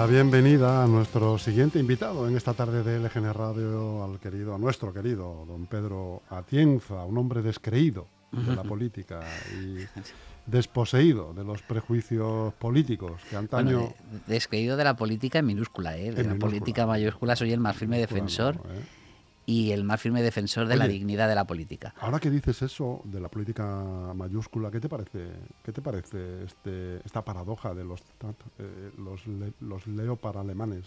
la 0.00 0.06
bienvenida 0.06 0.82
a 0.82 0.86
nuestro 0.86 1.36
siguiente 1.36 1.78
invitado 1.78 2.26
en 2.26 2.34
esta 2.34 2.54
tarde 2.54 2.82
de 2.82 2.98
LGN 3.00 3.34
Radio, 3.34 4.02
al 4.02 4.18
querido, 4.18 4.54
a 4.54 4.58
nuestro 4.58 4.94
querido 4.94 5.44
don 5.46 5.66
Pedro 5.66 6.22
Atienza, 6.30 7.04
un 7.04 7.18
hombre 7.18 7.42
descreído 7.42 8.08
de 8.32 8.56
la 8.56 8.62
política 8.62 9.20
y 9.60 9.84
desposeído 10.46 11.34
de 11.34 11.44
los 11.44 11.60
prejuicios 11.60 12.54
políticos 12.54 13.20
que 13.28 13.36
antaño... 13.36 13.80
Bueno, 13.80 13.94
descreído 14.26 14.78
de 14.78 14.84
la 14.84 14.96
política 14.96 15.40
en 15.40 15.44
minúscula, 15.44 15.98
¿eh? 15.98 16.04
De 16.04 16.08
En 16.08 16.14
la 16.14 16.22
minúscula. 16.22 16.38
política 16.38 16.86
mayúscula 16.86 17.36
soy 17.36 17.52
el 17.52 17.60
más 17.60 17.76
firme 17.76 17.98
defensor 17.98 18.54
¿eh? 18.54 18.99
Y 19.50 19.72
el 19.72 19.82
más 19.82 20.00
firme 20.00 20.22
defensor 20.22 20.68
de 20.68 20.76
la 20.76 20.86
dignidad 20.86 21.28
de 21.28 21.34
la 21.34 21.44
política. 21.44 21.92
Ahora 22.00 22.20
que 22.20 22.30
dices 22.30 22.62
eso 22.62 23.00
de 23.04 23.20
la 23.20 23.28
política 23.28 23.66
mayúscula, 24.14 24.70
¿qué 24.70 24.78
te 24.80 24.88
parece, 24.88 25.28
qué 25.64 25.72
te 25.72 25.82
parece 25.82 26.44
este, 26.44 26.98
esta 27.04 27.24
paradoja 27.24 27.74
de 27.74 27.84
los, 27.84 28.00
eh, 28.58 28.90
los, 28.98 29.26
le- 29.26 29.52
los 29.60 29.86
Leopard 29.88 30.38
alemanes? 30.38 30.84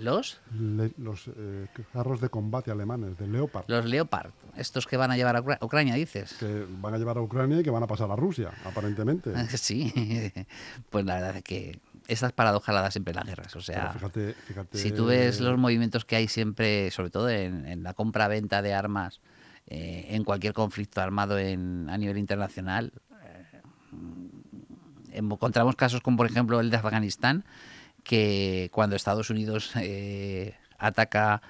Los, 0.00 0.40
Le- 0.58 0.92
los 0.98 1.28
eh, 1.36 1.66
carros 1.92 2.20
de 2.20 2.28
combate 2.28 2.70
alemanes, 2.70 3.18
de 3.18 3.26
Leopard, 3.26 3.64
los 3.68 3.84
Leopard, 3.84 4.30
estos 4.56 4.86
que 4.86 4.96
van 4.96 5.10
a 5.10 5.16
llevar 5.16 5.34
a 5.36 5.40
Ucra- 5.42 5.58
Ucrania, 5.60 5.94
dices. 5.94 6.34
que 6.38 6.66
van 6.80 6.94
a 6.94 6.98
llevar 6.98 7.16
a 7.18 7.20
Ucrania 7.22 7.60
y 7.60 7.62
que 7.64 7.70
van 7.70 7.82
a 7.82 7.86
pasar 7.86 8.10
a 8.10 8.14
Rusia, 8.16 8.50
aparentemente. 8.64 9.32
Sí, 9.58 9.92
pues 10.90 11.04
la 11.04 11.14
verdad 11.16 11.36
es 11.38 11.42
que 11.42 11.80
estas 12.08 12.32
paradojas 12.32 12.74
las 12.74 12.84
da 12.84 12.90
siempre 12.90 13.14
las 13.14 13.26
guerras. 13.26 13.54
O 13.54 13.60
sea, 13.60 13.92
fíjate, 13.92 14.34
fíjate, 14.34 14.78
si 14.78 14.90
tú 14.90 15.06
ves 15.06 15.40
los 15.40 15.58
movimientos 15.58 16.04
que 16.04 16.16
hay 16.16 16.26
siempre, 16.26 16.90
sobre 16.90 17.10
todo 17.10 17.28
en, 17.28 17.66
en 17.66 17.82
la 17.82 17.94
compra-venta 17.94 18.62
de 18.62 18.74
armas, 18.74 19.20
eh, 19.66 20.06
en 20.08 20.24
cualquier 20.24 20.54
conflicto 20.54 21.02
armado 21.02 21.38
en, 21.38 21.88
a 21.90 21.98
nivel 21.98 22.16
internacional, 22.16 22.92
eh, 23.22 23.60
encontramos 25.12 25.76
casos 25.76 26.00
como 26.00 26.16
por 26.16 26.26
ejemplo 26.26 26.58
el 26.60 26.70
de 26.70 26.78
Afganistán, 26.78 27.44
que 28.02 28.70
cuando 28.72 28.96
Estados 28.96 29.28
Unidos 29.28 29.72
eh, 29.76 30.56
ataca, 30.78 31.42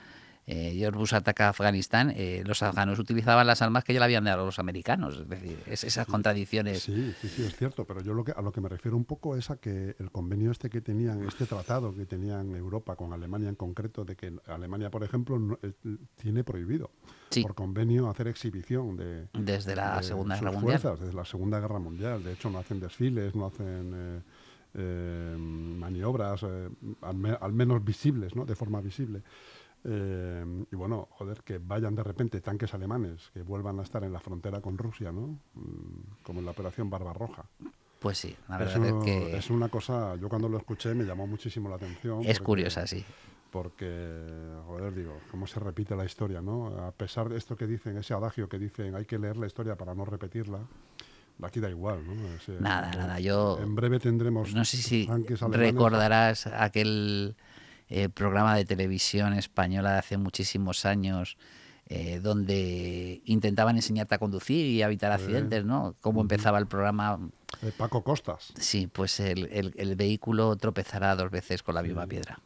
eh, 0.51 0.73
George 0.75 0.99
Bush 0.99 1.15
ataca 1.15 1.47
a 1.47 1.51
Afganistán, 1.51 2.11
eh, 2.17 2.43
los 2.47 2.63
afganos 2.63 2.99
utilizaban 2.99 3.47
las 3.47 3.61
armas 3.61 3.85
que 3.85 3.93
ya 3.93 4.01
le 4.01 4.05
habían 4.07 4.25
dado 4.25 4.47
los 4.47 4.59
americanos. 4.59 5.19
Es 5.21 5.29
decir, 5.29 5.59
es- 5.67 5.85
esas 5.85 6.07
contradicciones. 6.07 6.83
Sí, 6.83 7.15
sí, 7.21 7.29
sí, 7.29 7.43
es 7.45 7.55
cierto, 7.55 7.85
pero 7.85 8.01
yo 8.03 8.15
lo 8.15 8.25
que, 8.25 8.33
a 8.33 8.41
lo 8.41 8.51
que 8.51 8.63
me 8.63 8.71
refiero 8.71 8.97
un 8.97 9.05
poco 9.05 9.37
es 9.37 9.51
a 9.51 9.57
que 9.59 9.95
el 9.99 10.11
convenio 10.11 10.51
este 10.51 10.71
que 10.71 10.81
tenían, 10.81 11.23
este 11.29 11.45
tratado 11.45 11.95
que 11.95 12.07
tenían 12.07 12.55
Europa 12.57 12.97
con 12.97 13.13
Alemania 13.13 13.51
en 13.51 13.57
concreto, 13.57 14.07
de 14.07 14.17
que 14.17 14.33
Alemania, 14.47 14.91
por 14.91 15.05
ejemplo, 15.05 15.39
no- 15.39 15.59
eh, 15.63 15.73
tiene 16.17 16.45
prohibido 16.45 16.91
Sí. 17.29 17.43
por 17.43 17.55
convenio 17.55 18.09
hacer 18.09 18.27
exhibición 18.29 18.97
de, 18.97 19.29
Desde 19.35 19.77
la 19.77 19.99
de 19.99 20.03
Segunda 20.05 20.37
Guerra 20.37 20.53
Mundial. 20.53 20.79
fuerzas, 20.81 21.01
desde 21.01 21.15
la 21.15 21.25
Segunda 21.27 21.61
Guerra 21.61 21.79
Mundial. 21.79 22.25
De 22.25 22.33
hecho, 22.33 22.49
no 22.49 22.59
hacen 22.59 22.81
desfiles, 22.81 23.35
no 23.35 23.47
hacen 23.49 23.93
eh, 23.95 24.21
eh, 24.75 25.37
maniobras, 25.39 26.43
al, 27.03 27.15
me- 27.17 27.37
al 27.41 27.53
menos 27.53 27.85
visibles, 27.85 28.35
¿no? 28.35 28.45
de 28.47 28.55
forma 28.55 28.81
visible. 28.81 29.23
Eh, 29.85 30.65
y 30.71 30.77
bueno, 30.77 31.09
joder, 31.13 31.43
que 31.45 31.59
vayan 31.59 31.95
de 31.95 32.03
repente 32.03 32.41
tanques 32.41 32.75
alemanes 32.75 33.31
que 33.33 33.43
vuelvan 33.43 33.79
a 33.81 33.83
estar 33.83 34.03
en 34.05 34.13
la 34.13 34.21
frontera 34.21 34.61
con 34.61 34.77
Rusia, 34.77 35.13
¿no? 35.13 35.39
Mm, 35.55 36.23
Como 36.23 36.41
en 36.41 36.45
la 36.47 36.51
operación 36.51 36.91
Barbarroja. 36.91 37.45
Pues 38.01 38.19
sí, 38.19 38.37
la 38.49 38.59
verdad 38.59 38.85
es 38.87 39.05
que 39.05 39.37
es 39.37 39.51
una 39.51 39.69
cosa, 39.69 40.15
yo 40.17 40.29
cuando 40.29 40.49
lo 40.49 40.59
escuché 40.59 40.95
me 40.95 41.05
llamó 41.05 41.27
muchísimo 41.27 41.69
la 41.69 41.77
atención. 41.77 42.21
es 42.21 42.39
porque- 42.39 42.45
curiosa, 42.45 42.87
sí. 42.87 43.05
Porque, 43.51 43.87
joder, 44.67 44.95
digo, 44.95 45.19
cómo 45.31 45.47
se 45.47 45.59
repite 45.59 45.97
la 45.97 46.05
historia, 46.05 46.43
¿no? 46.43 46.67
A 46.87 46.93
pesar 46.93 47.29
de 47.31 47.39
esto 47.39 47.57
que 47.57 47.67
dicen, 47.67 47.97
ese 47.97 48.13
adagio 48.13 48.47
que 48.49 48.59
dicen, 48.59 48.95
hay 48.95 49.07
que 49.07 49.19
leer 49.19 49.39
la 49.39 49.47
historia 49.47 49.75
para 49.75 49.95
no 49.95 50.05
repetirla, 50.05 50.59
aquí 51.43 51.59
da 51.59 51.71
igual, 51.71 52.05
¿no? 52.07 52.13
Ese- 52.35 52.61
Nada, 52.61 52.91
nada, 52.93 53.19
yo- 53.21 53.59
En 53.61 53.75
breve 53.75 53.99
tendremos 54.01 54.53
No 54.53 54.65
sé 54.67 54.77
si 54.77 55.09
recordarás 55.47 56.47
aquel 56.47 57.35
eh, 57.89 58.09
programa 58.09 58.55
de 58.57 58.65
televisión 58.65 59.33
española 59.35 59.93
de 59.93 59.99
hace 59.99 60.17
muchísimos 60.19 60.85
años 60.85 61.37
eh, 61.91 62.21
donde 62.21 63.23
intentaban 63.25 63.77
enseñarte 63.77 64.15
a 64.15 64.19
conducir 64.19 64.67
y 64.67 64.83
a 64.83 64.87
evitar 64.87 65.11
accidentes, 65.11 65.65
¿no? 65.65 65.95
Cómo 66.03 66.21
empezaba 66.21 66.59
el 66.59 66.67
programa. 66.67 67.19
Eh, 67.63 67.73
Paco 67.77 68.05
Costas. 68.05 68.53
Sí, 68.59 68.87
pues 68.89 69.21
el, 69.21 69.47
el- 69.51 69.73
el 69.77 69.97
vehículo 69.97 70.55
tropezará 70.57 71.17
dos 71.17 71.31
veces 71.31 71.63
con 71.63 71.75
la 71.75 71.83
misma 71.83 72.07
piedra. 72.07 72.39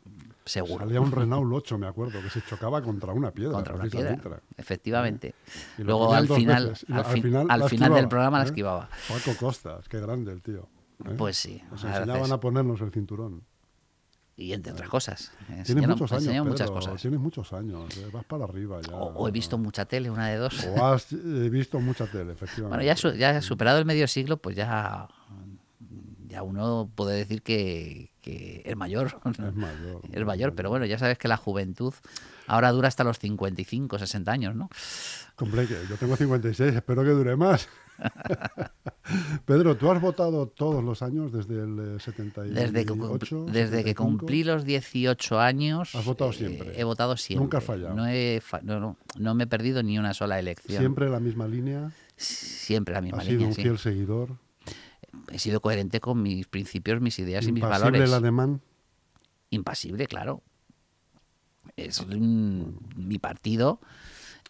Seguro. 0.44 0.84
Salía 0.84 1.00
un 1.00 1.10
Renault 1.10 1.52
8, 1.52 1.76
me 1.78 1.86
acuerdo, 1.88 2.20
que 2.22 2.30
se 2.30 2.40
chocaba 2.42 2.82
contra 2.82 3.12
una 3.12 3.30
piedra. 3.32 3.52
contra 3.54 3.74
una 3.74 3.84
piedra, 3.86 4.40
efectivamente. 4.56 5.34
Luego 5.78 6.12
al 6.14 6.28
final, 6.28 6.68
veces, 6.70 6.86
y 6.88 6.92
al, 6.92 6.98
al 7.00 7.04
fin- 7.06 7.22
final 7.22 7.46
al 7.50 7.60
la 7.60 7.68
final 7.68 7.94
del 7.94 8.08
programa 8.08 8.38
la 8.38 8.44
¿eh? 8.44 8.46
esquivaba. 8.46 8.88
Paco 9.08 9.36
Costas, 9.38 9.88
qué 9.88 10.00
grande 10.00 10.30
el 10.32 10.40
tío. 10.42 10.68
¿eh? 11.04 11.14
Pues 11.18 11.36
sí, 11.36 11.62
Nos 11.70 11.82
enseñaban 11.84 12.30
a 12.32 12.38
ponernos 12.40 12.80
el 12.80 12.90
cinturón. 12.92 13.42
Y 14.42 14.52
entre 14.52 14.72
otras 14.72 14.88
cosas. 14.88 15.30
Tienes 15.46 15.68
enseñaron- 15.68 15.88
muchos 15.90 16.12
años, 16.12 16.22
enseñaron 16.24 16.48
muchas 16.48 16.68
Pedro, 16.70 16.80
cosas. 16.80 17.00
Tienes 17.02 17.20
muchos 17.20 17.52
años, 17.52 17.96
eh, 17.96 18.08
vas 18.12 18.24
para 18.24 18.44
arriba 18.44 18.80
ya. 18.82 18.94
O, 18.94 19.12
o 19.14 19.28
he 19.28 19.30
visto 19.30 19.56
mucha 19.58 19.84
tele, 19.84 20.10
una 20.10 20.28
de 20.28 20.36
dos. 20.36 20.66
O 20.76 20.84
has 20.84 21.12
eh, 21.12 21.16
visto 21.50 21.78
mucha 21.80 22.06
tele, 22.06 22.32
efectivamente. 22.32 22.84
Bueno, 22.84 23.12
ya, 23.14 23.34
ya 23.34 23.40
superado 23.42 23.78
el 23.78 23.84
medio 23.84 24.08
siglo, 24.08 24.38
pues 24.38 24.56
ya, 24.56 25.08
ya 26.26 26.42
uno 26.42 26.90
puede 26.94 27.18
decir 27.18 27.42
que, 27.42 28.10
que 28.20 28.62
es 28.64 28.76
mayor. 28.76 29.14
Es 29.26 29.54
mayor. 29.54 30.00
Es 30.12 30.24
mayor, 30.24 30.54
pero 30.54 30.70
bueno, 30.70 30.84
ya 30.86 30.98
sabes 30.98 31.18
que 31.18 31.28
la 31.28 31.36
juventud 31.36 31.94
ahora 32.46 32.70
dura 32.72 32.88
hasta 32.88 33.04
los 33.04 33.18
55, 33.18 33.98
60 33.98 34.32
años, 34.32 34.54
¿no? 34.54 34.68
Hombre, 35.38 35.66
que 35.66 35.76
yo 35.88 35.96
tengo 35.96 36.16
56, 36.16 36.74
espero 36.74 37.02
que 37.02 37.10
dure 37.10 37.36
más. 37.36 37.68
Pedro, 39.44 39.76
¿tú 39.76 39.90
has 39.90 40.00
votado 40.00 40.46
todos 40.48 40.82
los 40.82 41.02
años 41.02 41.32
desde 41.32 41.62
el 41.62 41.96
eh, 41.96 42.00
78? 42.00 42.52
Desde 42.54 42.84
que, 42.84 42.92
desde 43.52 43.84
que 43.84 43.90
75? 43.90 44.04
cumplí 44.04 44.44
los 44.44 44.64
18 44.64 45.40
años. 45.40 45.94
Has 45.94 46.04
votado 46.04 46.30
eh, 46.30 46.34
siempre. 46.34 46.80
he 46.80 46.84
votado 46.84 47.16
siempre. 47.16 47.42
Nunca 47.44 47.58
has 47.58 47.64
fallado. 47.64 47.94
No, 47.94 48.06
he 48.08 48.40
no, 48.62 48.80
no, 48.80 48.96
no 49.18 49.34
me 49.34 49.44
he 49.44 49.46
perdido 49.46 49.82
ni 49.82 49.98
una 49.98 50.14
sola 50.14 50.38
elección. 50.38 50.78
Siempre 50.78 51.08
la 51.10 51.20
misma 51.20 51.46
línea, 51.48 51.90
Siempre 52.16 52.94
la 52.94 53.00
misma 53.00 53.18
has 53.18 53.24
sido 53.24 53.34
línea, 53.38 53.48
un 53.48 53.54
sí. 53.54 53.62
fiel 53.62 53.78
seguidor. 53.78 54.28
He 55.30 55.38
sido 55.38 55.60
coherente 55.60 56.00
con 56.00 56.22
mis 56.22 56.46
principios, 56.46 57.00
mis 57.00 57.18
ideas 57.18 57.44
y 57.46 57.52
mis 57.52 57.62
Impasible 57.62 57.90
valores. 57.90 58.08
el 58.10 58.14
alemán. 58.14 58.60
Impasible, 59.50 60.06
claro. 60.06 60.42
Es 61.76 62.00
un- 62.00 62.78
mi 62.96 63.18
partido. 63.18 63.80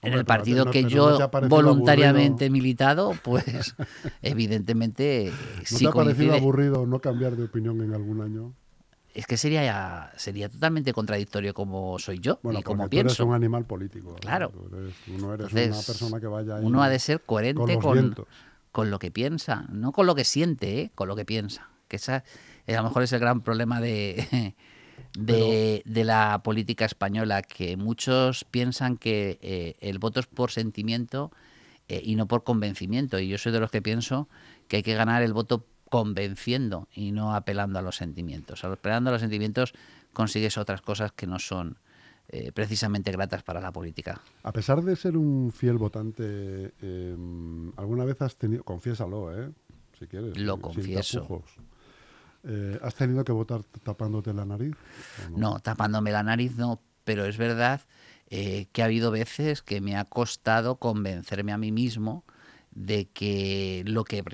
En 0.03 0.13
el 0.15 0.25
pero 0.25 0.27
partido 0.27 0.71
que 0.71 0.85
yo 0.85 1.11
¿no 1.11 1.17
te 1.17 1.23
ha 1.23 1.31
parecido 1.31 1.57
voluntariamente 1.63 2.45
he 2.45 2.49
aburrido? 2.49 2.53
militado, 2.53 3.15
pues 3.23 3.75
evidentemente 4.21 5.31
¿No 5.59 5.65
sí 5.65 5.85
te 5.85 5.89
ha 5.89 5.93
parecido 5.93 6.29
coincide. 6.31 6.37
aburrido 6.37 6.87
no 6.87 6.99
cambiar 7.01 7.37
de 7.37 7.45
opinión 7.45 7.81
en 7.83 7.95
algún 7.95 8.21
año? 8.21 8.53
Es 9.15 9.27
que 9.27 9.37
sería, 9.37 10.11
sería 10.17 10.49
totalmente 10.49 10.93
contradictorio 10.93 11.53
como 11.55 11.99
soy 11.99 12.19
yo 12.19 12.41
Bueno, 12.43 12.61
y 12.61 12.63
como 12.63 12.85
porque 12.85 12.97
tú 12.97 13.01
eres 13.01 13.13
pienso. 13.13 13.27
un 13.27 13.35
animal 13.35 13.65
político. 13.67 14.17
Claro. 14.21 14.49
Tú, 14.51 14.75
eres- 14.77 14.95
tú 15.05 15.13
no 15.19 15.35
eres 15.35 15.47
Entonces, 15.49 15.69
una 15.71 15.83
persona 15.83 16.21
que 16.21 16.27
vaya 16.27 16.57
ahí 16.57 16.65
uno 16.65 16.83
ha 16.83 16.89
de 16.89 16.99
ser 16.99 17.21
coherente 17.21 17.75
con 17.79 18.13
con, 18.13 18.27
con 18.73 18.91
lo 18.91 18.99
que 18.99 19.11
piensa, 19.11 19.67
no 19.71 19.93
con 19.93 20.07
lo 20.07 20.15
que 20.15 20.25
siente, 20.25 20.81
¿eh? 20.81 20.91
con 20.95 21.09
lo 21.09 21.15
que 21.17 21.25
piensa. 21.27 21.69
Que 21.89 21.97
esa 21.97 22.25
a 22.67 22.73
lo 22.73 22.83
mejor 22.85 23.03
es 23.03 23.13
el 23.13 23.21
gran 23.21 23.43
problema 23.43 23.81
de, 23.83 24.55
de, 25.19 25.83
de 25.85 26.05
la 26.05 26.43
política 26.43 26.85
española, 26.85 27.43
que 27.43 27.77
muchos 27.77 28.45
piensan 28.45 28.97
que 28.97 29.39
eh, 29.43 29.77
el 29.81 29.99
voto 29.99 30.21
es 30.21 30.27
por 30.27 30.51
sentimiento 30.51 31.31
eh, 31.89 32.01
y 32.05 32.17
no 32.17 32.27
por 32.27 32.45
convencimiento. 32.45 33.19
Y 33.19 33.29
yo 33.29 33.39
soy 33.39 33.53
de 33.53 33.61
los 33.61 33.71
que 33.71 33.83
pienso 33.83 34.29
que 34.69 34.77
hay 34.79 34.83
que 34.83 34.95
ganar 34.95 35.23
el 35.23 35.33
voto 35.33 35.67
convenciendo 35.91 36.89
y 36.95 37.13
no 37.13 37.35
apelando 37.35 37.79
a 37.79 37.83
los 37.83 37.97
sentimientos. 37.97 38.65
Apelando 38.65 39.11
a 39.11 39.13
los 39.13 39.21
sentimientos 39.21 39.75
consigues 40.13 40.57
otras 40.57 40.81
cosas 40.81 41.13
que 41.13 41.27
no 41.27 41.39
son 41.39 41.79
eh, 42.29 42.51
precisamente 42.53 43.13
gratas 43.13 43.43
para 43.43 43.61
la 43.61 43.73
política. 43.73 44.23
A 44.43 44.53
pesar 44.53 44.83
de 44.83 44.97
ser 44.97 45.19
un 45.19 45.53
fiel 45.53 45.77
votante, 45.77 46.73
eh, 46.81 47.17
¿alguna 47.77 48.07
vez 48.07 48.23
has 48.23 48.37
tenido, 48.37 48.65
confiésalo, 48.65 49.39
¿eh? 49.39 49.51
si 49.99 50.07
quieres, 50.07 50.39
Lo 50.39 50.59
confieso. 50.59 51.21
tapujos. 51.21 51.51
Eh, 52.45 52.79
¿Has 52.83 52.95
tenido 52.95 53.25
que 53.25 53.33
votar 53.33 53.63
tapándote 53.85 54.33
la 54.33 54.45
nariz? 54.45 54.75
¿O 55.27 55.39
No, 55.39 55.61
tapándome 55.61 56.11
la 56.11 56.23
nariz 56.23 56.57
no, 56.57 56.81
pero 57.05 57.25
es 57.25 57.37
verdad 57.37 57.83
eh, 58.31 58.67
que 58.73 58.83
ha 58.83 58.87
habido 58.87 59.11
veces 59.11 59.63
que 59.63 59.81
me 59.81 59.97
ha 59.97 60.05
costado 60.05 60.77
convencerme 60.77 61.53
a 61.53 61.59
mí 61.59 61.71
mismo 61.71 62.25
de 62.73 63.07
que 63.07 63.85
lo 63.87 64.05
que 64.05 64.25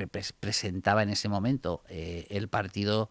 presentaba 0.40 1.02
en 1.02 1.10
ese 1.10 1.28
momento 1.28 1.82
eh, 1.88 2.26
el 2.30 2.48
Partido 2.48 3.10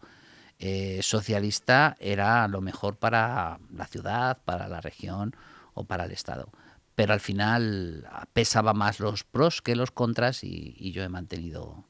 Socialista 1.02 1.96
era 2.00 2.48
lo 2.48 2.60
mejor 2.60 2.96
para 2.96 3.60
la 3.72 3.86
ciudad, 3.86 4.38
para 4.44 4.66
la 4.66 4.80
región 4.80 5.36
o 5.74 5.84
para 5.84 6.06
el 6.06 6.10
Estado. 6.10 6.50
Pero 6.96 7.12
al 7.12 7.20
final 7.20 8.08
pesaba 8.32 8.74
más 8.74 8.98
los 8.98 9.22
pros 9.22 9.62
que 9.62 9.76
los 9.76 9.92
contras 9.92 10.42
y, 10.42 10.90
yo 10.90 11.04
he 11.04 11.08
mantenido 11.08 11.84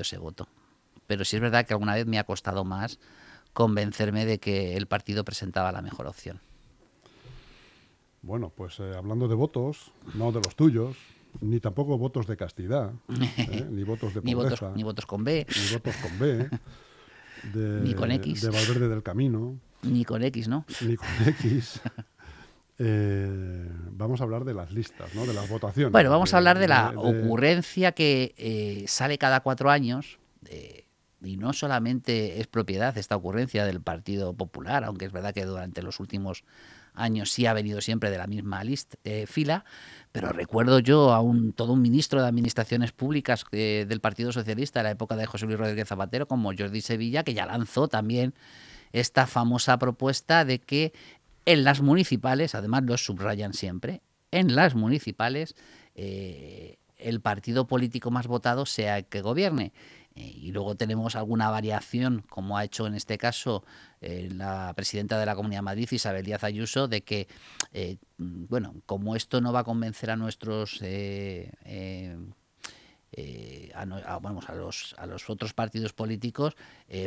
ese 0.00 0.16
voto. 0.16 0.48
Pero 1.10 1.24
sí 1.24 1.34
es 1.34 1.42
verdad 1.42 1.66
que 1.66 1.72
alguna 1.72 1.96
vez 1.96 2.06
me 2.06 2.20
ha 2.20 2.24
costado 2.24 2.64
más 2.64 3.00
convencerme 3.52 4.24
de 4.26 4.38
que 4.38 4.76
el 4.76 4.86
partido 4.86 5.24
presentaba 5.24 5.72
la 5.72 5.82
mejor 5.82 6.06
opción. 6.06 6.38
Bueno, 8.22 8.52
pues 8.54 8.78
eh, 8.78 8.92
hablando 8.96 9.26
de 9.26 9.34
votos, 9.34 9.90
no 10.14 10.30
de 10.30 10.40
los 10.40 10.54
tuyos, 10.54 10.96
ni 11.40 11.58
tampoco 11.58 11.98
votos 11.98 12.28
de 12.28 12.36
castidad, 12.36 12.92
¿eh? 13.38 13.66
ni 13.72 13.82
votos 13.82 14.14
de 14.14 14.20
Ni 14.22 14.34
votos, 14.34 14.60
pobreza, 14.60 14.76
ni 14.76 14.84
votos 14.84 15.04
con 15.04 15.24
B. 15.24 15.44
ni 15.52 15.72
votos 15.74 15.96
con 15.96 16.16
B. 16.20 16.48
de, 17.54 17.80
Ni 17.80 17.94
con 17.94 18.12
X. 18.12 18.40
de 18.42 18.50
Valverde 18.50 18.88
del 18.88 19.02
Camino, 19.02 19.56
Ni 19.82 20.04
con 20.04 20.22
X, 20.22 20.46
¿no? 20.46 20.64
ni 20.80 20.94
con 20.94 21.08
X. 21.26 21.80
Eh, 22.82 23.68
vamos 23.90 24.22
a 24.22 24.24
hablar 24.24 24.46
de 24.46 24.54
las 24.54 24.72
listas, 24.72 25.14
¿no? 25.14 25.26
de 25.26 25.34
las 25.34 25.50
votaciones. 25.50 25.92
Bueno, 25.92 26.08
vamos 26.08 26.32
a 26.32 26.38
hablar 26.38 26.58
de 26.58 26.66
la 26.66 26.92
de- 26.92 26.96
ocurrencia 26.96 27.92
que 27.92 28.34
eh, 28.38 28.86
sale 28.88 29.18
cada 29.18 29.40
cuatro 29.40 29.70
años. 29.70 30.18
eh, 30.46 30.79
y 31.22 31.36
no 31.36 31.52
solamente 31.52 32.40
es 32.40 32.46
propiedad 32.46 32.96
esta 32.96 33.16
ocurrencia 33.16 33.64
del 33.64 33.80
Partido 33.80 34.32
Popular, 34.34 34.84
aunque 34.84 35.04
es 35.04 35.12
verdad 35.12 35.34
que 35.34 35.44
durante 35.44 35.82
los 35.82 36.00
últimos 36.00 36.44
años 36.94 37.30
sí 37.30 37.46
ha 37.46 37.52
venido 37.52 37.80
siempre 37.80 38.10
de 38.10 38.18
la 38.18 38.26
misma 38.26 38.64
list- 38.64 38.94
eh, 39.04 39.26
fila, 39.26 39.64
pero 40.12 40.30
recuerdo 40.30 40.80
yo 40.80 41.12
a 41.12 41.20
un 41.20 41.52
todo 41.52 41.72
un 41.72 41.82
ministro 41.82 42.20
de 42.20 42.28
Administraciones 42.28 42.92
Públicas 42.92 43.44
eh, 43.52 43.86
del 43.88 44.00
Partido 44.00 44.32
Socialista 44.32 44.80
de 44.80 44.84
la 44.84 44.90
época 44.90 45.14
de 45.16 45.26
José 45.26 45.46
Luis 45.46 45.58
Rodríguez 45.58 45.88
Zapatero, 45.88 46.26
como 46.26 46.52
Jordi 46.56 46.80
Sevilla, 46.80 47.22
que 47.22 47.34
ya 47.34 47.46
lanzó 47.46 47.88
también 47.88 48.34
esta 48.92 49.26
famosa 49.26 49.78
propuesta 49.78 50.44
de 50.44 50.58
que 50.58 50.92
en 51.46 51.64
las 51.64 51.80
municipales, 51.80 52.54
además 52.54 52.82
lo 52.84 52.96
subrayan 52.96 53.54
siempre, 53.54 54.02
en 54.30 54.54
las 54.54 54.74
municipales 54.74 55.54
eh, 55.94 56.76
el 56.98 57.20
partido 57.20 57.66
político 57.66 58.10
más 58.10 58.26
votado 58.26 58.66
sea 58.66 58.98
el 58.98 59.04
que 59.06 59.22
gobierne. 59.22 59.72
Eh, 60.16 60.22
y 60.34 60.50
luego 60.52 60.74
tenemos 60.74 61.14
alguna 61.14 61.50
variación, 61.50 62.24
como 62.28 62.58
ha 62.58 62.64
hecho 62.64 62.86
en 62.86 62.94
este 62.94 63.16
caso 63.16 63.64
eh, 64.00 64.28
la 64.32 64.72
presidenta 64.74 65.18
de 65.20 65.26
la 65.26 65.36
Comunidad 65.36 65.58
de 65.60 65.62
Madrid, 65.62 65.88
Isabel 65.90 66.24
Díaz 66.24 66.42
Ayuso, 66.42 66.88
de 66.88 67.02
que, 67.02 67.28
eh, 67.72 67.96
bueno, 68.18 68.74
como 68.86 69.14
esto 69.14 69.40
no 69.40 69.52
va 69.52 69.60
a 69.60 69.64
convencer 69.64 70.10
a 70.10 70.16
nuestros... 70.16 70.80
eh, 70.82 71.52
a, 73.74 73.82
a- 73.82 74.18
vamos, 74.18 74.48
a, 74.48 74.54
los, 74.54 74.94
a 74.98 75.06
los 75.06 75.28
otros 75.30 75.52
partidos 75.52 75.92
políticos, 75.92 76.54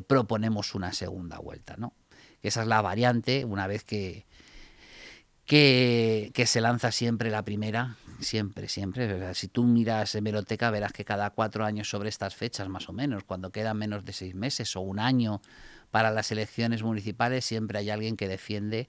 proponemos 0.07 0.75
una 0.75 0.91
segunda 0.93 1.39
vuelta, 1.39 1.75
¿no? 1.77 1.93
Esa 2.41 2.61
es 2.61 2.67
la 2.67 2.81
variante, 2.81 3.45
una 3.45 3.67
vez 3.67 3.83
que, 3.83 4.25
que, 5.45 6.31
que 6.33 6.45
se 6.45 6.61
lanza 6.61 6.91
siempre 6.91 7.29
la 7.29 7.43
primera, 7.43 7.97
siempre, 8.19 8.67
siempre. 8.67 9.13
O 9.13 9.17
sea, 9.17 9.33
si 9.33 9.47
tú 9.47 9.63
miras 9.63 10.15
hemeroteca, 10.15 10.71
verás 10.71 10.93
que 10.93 11.05
cada 11.05 11.29
cuatro 11.31 11.65
años 11.65 11.89
sobre 11.89 12.09
estas 12.09 12.35
fechas, 12.35 12.69
más 12.69 12.89
o 12.89 12.93
menos, 12.93 13.23
cuando 13.23 13.51
quedan 13.51 13.77
menos 13.77 14.05
de 14.05 14.13
seis 14.13 14.35
meses 14.35 14.75
o 14.75 14.81
un 14.81 14.99
año 14.99 15.41
para 15.91 16.11
las 16.11 16.31
elecciones 16.31 16.83
municipales, 16.83 17.45
siempre 17.45 17.79
hay 17.79 17.89
alguien 17.89 18.17
que 18.17 18.27
defiende 18.27 18.87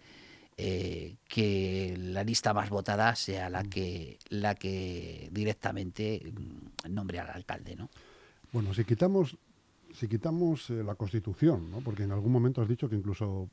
eh, 0.56 1.16
que 1.28 1.96
la 1.98 2.22
lista 2.22 2.54
más 2.54 2.70
votada 2.70 3.16
sea 3.16 3.50
la 3.50 3.64
que, 3.64 4.18
la 4.28 4.54
que 4.54 5.28
directamente 5.32 6.32
mm, 6.32 6.94
nombre 6.94 7.18
al 7.18 7.30
alcalde, 7.30 7.74
¿no? 7.74 7.90
Bueno, 8.52 8.72
si 8.72 8.84
quitamos, 8.84 9.36
si 9.94 10.08
quitamos 10.08 10.68
eh, 10.70 10.82
la 10.82 10.94
Constitución, 10.96 11.70
¿no? 11.70 11.78
porque 11.78 12.02
en 12.02 12.12
algún 12.12 12.32
momento 12.32 12.60
has 12.60 12.68
dicho 12.68 12.88
que 12.88 12.96
incluso 12.96 13.48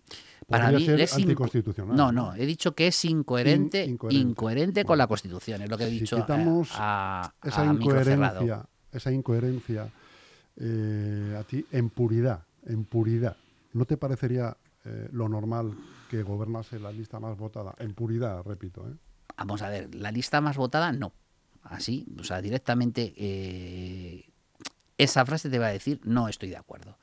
Para 0.47 0.63
podría 0.65 0.79
mí 0.79 0.85
ser 0.85 0.99
es 1.01 1.13
anticonstitucional. 1.13 1.95
No, 1.95 2.11
no, 2.11 2.33
he 2.35 2.45
dicho 2.45 2.73
que 2.73 2.87
es 2.87 3.05
incoherente, 3.05 3.83
In- 3.85 3.91
incoherente, 3.91 4.29
incoherente. 4.29 4.85
con 4.85 4.97
la 4.97 5.07
Constitución, 5.07 5.61
es 5.61 5.69
lo 5.69 5.77
que 5.77 5.83
he 5.85 5.89
si 5.89 5.99
dicho 5.99 6.17
a- 6.17 6.21
quitamos 6.21 6.69
a, 6.73 7.33
a 7.41 7.47
esa 7.47 7.65
incoherencia, 7.65 8.65
esa 8.91 9.11
incoherencia 9.11 9.89
eh, 10.57 11.37
a 11.39 11.43
ti 11.43 11.65
en 11.71 11.89
puridad, 11.89 12.43
en 12.65 12.83
puridad, 12.85 13.37
¿no 13.73 13.85
te 13.85 13.97
parecería 13.97 14.57
eh, 14.85 15.09
lo 15.11 15.29
normal 15.29 15.73
que 16.09 16.23
gobernase 16.23 16.79
la 16.79 16.91
lista 16.91 17.19
más 17.19 17.37
votada? 17.37 17.75
En 17.79 17.93
puridad, 17.93 18.43
repito. 18.43 18.85
¿eh? 18.87 18.93
Vamos 19.37 19.61
a 19.61 19.69
ver, 19.69 19.93
la 19.95 20.11
lista 20.11 20.41
más 20.41 20.57
votada 20.57 20.91
no. 20.91 21.13
Así, 21.63 22.07
o 22.19 22.23
sea, 22.23 22.41
directamente 22.41 23.13
eh, 23.15 24.25
esa 25.03 25.25
frase 25.25 25.49
te 25.49 25.59
va 25.59 25.67
a 25.67 25.71
decir 25.71 25.99
no 26.03 26.27
estoy 26.27 26.49
de 26.49 26.57
acuerdo. 26.57 26.97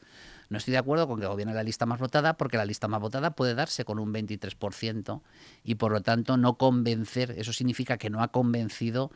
No 0.51 0.57
estoy 0.57 0.73
de 0.73 0.79
acuerdo 0.79 1.07
con 1.07 1.21
que 1.21 1.27
gobierne 1.27 1.53
la 1.53 1.63
lista 1.63 1.85
más 1.85 2.01
votada 2.01 2.37
porque 2.39 2.57
la 2.57 2.65
lista 2.65 2.89
más 2.89 3.01
votada 3.01 3.33
puede 3.33 3.55
darse 3.55 3.85
con 3.85 3.99
un 3.99 4.13
23% 4.15 5.21
y 5.63 5.75
por 5.75 5.93
lo 5.93 6.01
tanto 6.01 6.37
no 6.39 6.57
convencer, 6.57 7.33
eso 7.33 7.53
significa 7.53 7.99
que 7.99 8.09
no 8.09 8.23
ha 8.23 8.29
convencido 8.29 9.11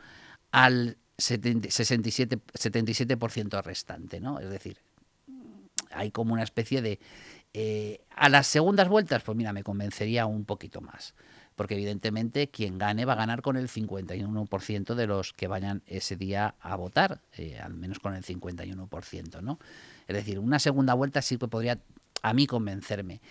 al 0.51 0.97
70 1.17 1.71
67, 1.71 2.39
77% 2.53 3.63
restante, 3.63 4.19
¿no? 4.19 4.39
Es 4.39 4.49
decir, 4.49 4.77
hay 5.91 6.11
como 6.11 6.33
una 6.33 6.43
especie 6.43 6.81
de... 6.81 6.99
eh, 7.53 8.01
a 8.15 8.29
las 8.29 8.47
segundas 8.47 8.87
vueltas, 8.87 9.23
pues 9.23 9.35
mira, 9.37 9.53
me 9.53 9.63
convencería 9.63 10.25
un 10.25 10.45
poquito 10.45 10.81
más. 10.81 11.15
Porque 11.55 11.75
evidentemente 11.75 12.49
quien 12.49 12.77
gane 12.77 13.05
va 13.05 13.13
a 13.13 13.17
ganar 13.17 13.41
con 13.41 13.57
el 13.57 13.69
51% 13.69 14.95
de 14.95 15.07
los 15.07 15.33
que 15.33 15.47
vayan 15.47 15.83
ese 15.85 16.15
día 16.15 16.55
a 16.59 16.75
votar, 16.75 17.21
eh, 17.37 17.59
al 17.59 17.73
menos 17.73 17.99
con 17.99 18.15
el 18.15 18.23
51%, 18.23 19.41
¿no? 19.41 19.59
Es 20.07 20.15
decir, 20.15 20.39
una 20.39 20.59
segunda 20.59 20.93
vuelta 20.93 21.21
sí 21.21 21.37
que 21.37 21.47
podría 21.47 21.79
a 22.21 22.33
mí 22.33 22.47
convencerme. 22.47 23.21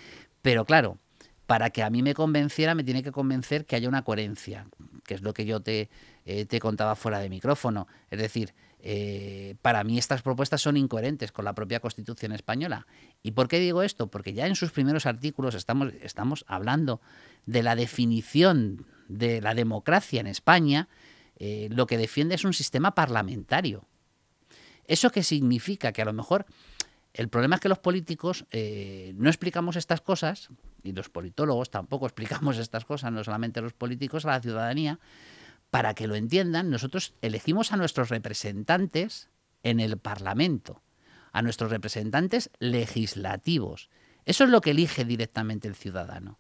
Pero 0.42 0.64
claro, 0.64 0.98
para 1.46 1.70
que 1.70 1.82
a 1.82 1.90
mí 1.90 2.02
me 2.02 2.14
convenciera 2.14 2.74
me 2.74 2.84
tiene 2.84 3.02
que 3.02 3.12
convencer 3.12 3.66
que 3.66 3.76
haya 3.76 3.88
una 3.88 4.02
coherencia, 4.02 4.66
que 5.12 5.16
es 5.16 5.22
lo 5.22 5.34
que 5.34 5.44
yo 5.44 5.60
te, 5.60 5.90
eh, 6.24 6.46
te 6.46 6.58
contaba 6.58 6.96
fuera 6.96 7.18
de 7.18 7.28
micrófono. 7.28 7.86
Es 8.10 8.18
decir, 8.18 8.54
eh, 8.80 9.56
para 9.60 9.84
mí 9.84 9.98
estas 9.98 10.22
propuestas 10.22 10.62
son 10.62 10.78
incoherentes 10.78 11.32
con 11.32 11.44
la 11.44 11.54
propia 11.54 11.80
Constitución 11.80 12.32
española. 12.32 12.86
¿Y 13.22 13.32
por 13.32 13.46
qué 13.46 13.58
digo 13.58 13.82
esto? 13.82 14.06
Porque 14.06 14.32
ya 14.32 14.46
en 14.46 14.56
sus 14.56 14.72
primeros 14.72 15.04
artículos 15.04 15.54
estamos, 15.54 15.92
estamos 16.00 16.46
hablando 16.48 17.02
de 17.44 17.62
la 17.62 17.76
definición 17.76 18.86
de 19.08 19.42
la 19.42 19.54
democracia 19.54 20.20
en 20.20 20.26
España. 20.26 20.88
eh, 21.36 21.68
lo 21.70 21.86
que 21.86 21.98
defiende 21.98 22.36
es 22.36 22.44
un 22.44 22.52
sistema 22.52 22.94
parlamentario. 22.94 23.84
¿Eso 24.86 25.10
qué 25.10 25.22
significa? 25.22 25.92
Que 25.92 26.02
a 26.02 26.04
lo 26.04 26.12
mejor 26.12 26.46
el 27.14 27.28
problema 27.28 27.56
es 27.56 27.60
que 27.60 27.68
los 27.68 27.78
políticos 27.78 28.46
eh, 28.50 29.12
no 29.16 29.28
explicamos 29.28 29.76
estas 29.76 30.00
cosas, 30.00 30.48
y 30.82 30.92
los 30.92 31.10
politólogos 31.10 31.70
tampoco 31.70 32.06
explicamos 32.06 32.58
estas 32.58 32.84
cosas, 32.84 33.12
no 33.12 33.22
solamente 33.24 33.60
los 33.60 33.74
políticos, 33.74 34.24
a 34.24 34.28
la 34.28 34.40
ciudadanía, 34.40 34.98
para 35.70 35.94
que 35.94 36.06
lo 36.06 36.14
entiendan, 36.14 36.70
nosotros 36.70 37.14
elegimos 37.22 37.72
a 37.72 37.76
nuestros 37.76 38.08
representantes 38.10 39.30
en 39.62 39.80
el 39.80 39.98
Parlamento, 39.98 40.82
a 41.32 41.42
nuestros 41.42 41.70
representantes 41.70 42.50
legislativos. 42.58 43.88
Eso 44.24 44.44
es 44.44 44.50
lo 44.50 44.60
que 44.60 44.72
elige 44.72 45.04
directamente 45.04 45.68
el 45.68 45.74
ciudadano, 45.74 46.38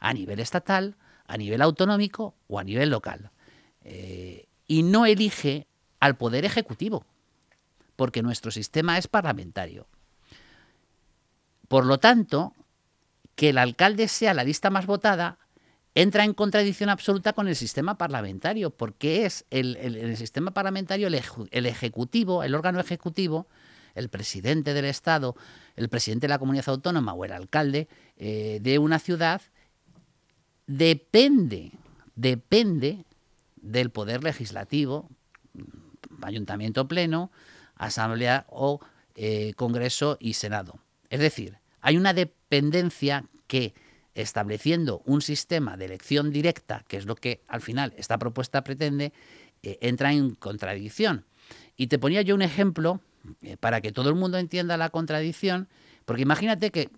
a 0.00 0.12
nivel 0.12 0.40
estatal, 0.40 0.96
a 1.26 1.36
nivel 1.36 1.62
autonómico 1.62 2.34
o 2.48 2.58
a 2.58 2.64
nivel 2.64 2.90
local. 2.90 3.30
Eh, 3.82 4.48
y 4.66 4.82
no 4.82 5.06
elige 5.06 5.68
al 6.00 6.16
Poder 6.16 6.44
Ejecutivo, 6.44 7.06
porque 7.96 8.22
nuestro 8.22 8.50
sistema 8.50 8.98
es 8.98 9.06
parlamentario. 9.06 9.86
Por 11.72 11.86
lo 11.86 11.96
tanto, 11.96 12.52
que 13.34 13.48
el 13.48 13.56
alcalde 13.56 14.06
sea 14.06 14.34
la 14.34 14.44
lista 14.44 14.68
más 14.68 14.84
votada 14.84 15.38
entra 15.94 16.22
en 16.26 16.34
contradicción 16.34 16.90
absoluta 16.90 17.32
con 17.32 17.48
el 17.48 17.56
sistema 17.56 17.96
parlamentario, 17.96 18.68
porque 18.68 19.24
es 19.24 19.46
el, 19.48 19.76
el- 19.76 19.96
el 19.96 20.18
sistema 20.18 20.50
parlamentario 20.50 21.06
el, 21.06 21.14
ejecutivo, 21.64 22.42
el 22.42 22.54
órgano 22.54 22.78
ejecutivo, 22.78 23.46
el 23.94 24.10
presidente 24.10 24.74
del 24.74 24.84
Estado, 24.84 25.34
el 25.74 25.88
presidente 25.88 26.26
de 26.26 26.28
la 26.34 26.38
comunidad 26.38 26.68
autónoma 26.68 27.14
o 27.14 27.24
el 27.24 27.32
alcalde 27.32 27.88
eh, 28.18 28.58
de 28.60 28.78
una 28.78 28.98
ciudad, 28.98 29.40
depende, 30.66 31.72
depende 32.16 33.06
del 33.56 33.88
poder 33.88 34.22
legislativo, 34.24 35.08
ayuntamiento 36.20 36.86
pleno, 36.86 37.30
asamblea 37.76 38.44
o 38.50 38.80
eh, 39.14 39.54
congreso 39.56 40.18
y 40.20 40.34
senado. 40.34 40.78
Es 41.08 41.20
decir, 41.20 41.61
hay 41.82 41.96
una 41.96 42.14
dependencia 42.14 43.26
que 43.46 43.74
estableciendo 44.14 45.02
un 45.04 45.20
sistema 45.20 45.76
de 45.76 45.86
elección 45.86 46.30
directa, 46.30 46.84
que 46.88 46.96
es 46.96 47.06
lo 47.06 47.16
que 47.16 47.42
al 47.48 47.60
final 47.60 47.92
esta 47.96 48.18
propuesta 48.18 48.62
pretende, 48.64 49.12
eh, 49.62 49.78
entra 49.80 50.12
en 50.12 50.34
contradicción. 50.34 51.24
Y 51.76 51.88
te 51.88 51.98
ponía 51.98 52.22
yo 52.22 52.34
un 52.34 52.42
ejemplo 52.42 53.00
eh, 53.42 53.56
para 53.56 53.80
que 53.80 53.92
todo 53.92 54.08
el 54.08 54.14
mundo 54.14 54.38
entienda 54.38 54.76
la 54.76 54.90
contradicción, 54.90 55.68
porque 56.04 56.22
imagínate 56.22 56.70
que, 56.70 56.90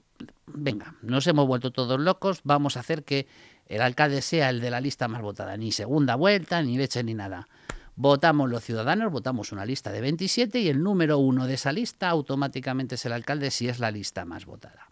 venga, 0.46 0.96
nos 1.02 1.26
hemos 1.26 1.46
vuelto 1.46 1.70
todos 1.70 2.00
locos, 2.00 2.40
vamos 2.44 2.76
a 2.76 2.80
hacer 2.80 3.04
que 3.04 3.26
el 3.66 3.80
alcalde 3.80 4.22
sea 4.22 4.50
el 4.50 4.60
de 4.60 4.70
la 4.70 4.80
lista 4.80 5.08
más 5.08 5.22
votada, 5.22 5.56
ni 5.56 5.72
segunda 5.72 6.16
vuelta, 6.16 6.62
ni 6.62 6.76
leche, 6.76 7.02
ni 7.02 7.14
nada. 7.14 7.48
Votamos 7.96 8.50
los 8.50 8.64
ciudadanos, 8.64 9.12
votamos 9.12 9.52
una 9.52 9.64
lista 9.64 9.92
de 9.92 10.00
27 10.00 10.60
y 10.60 10.68
el 10.68 10.82
número 10.82 11.18
uno 11.18 11.46
de 11.46 11.54
esa 11.54 11.72
lista 11.72 12.08
automáticamente 12.08 12.96
es 12.96 13.04
el 13.06 13.12
alcalde 13.12 13.50
si 13.50 13.68
es 13.68 13.78
la 13.78 13.92
lista 13.92 14.24
más 14.24 14.46
votada. 14.46 14.90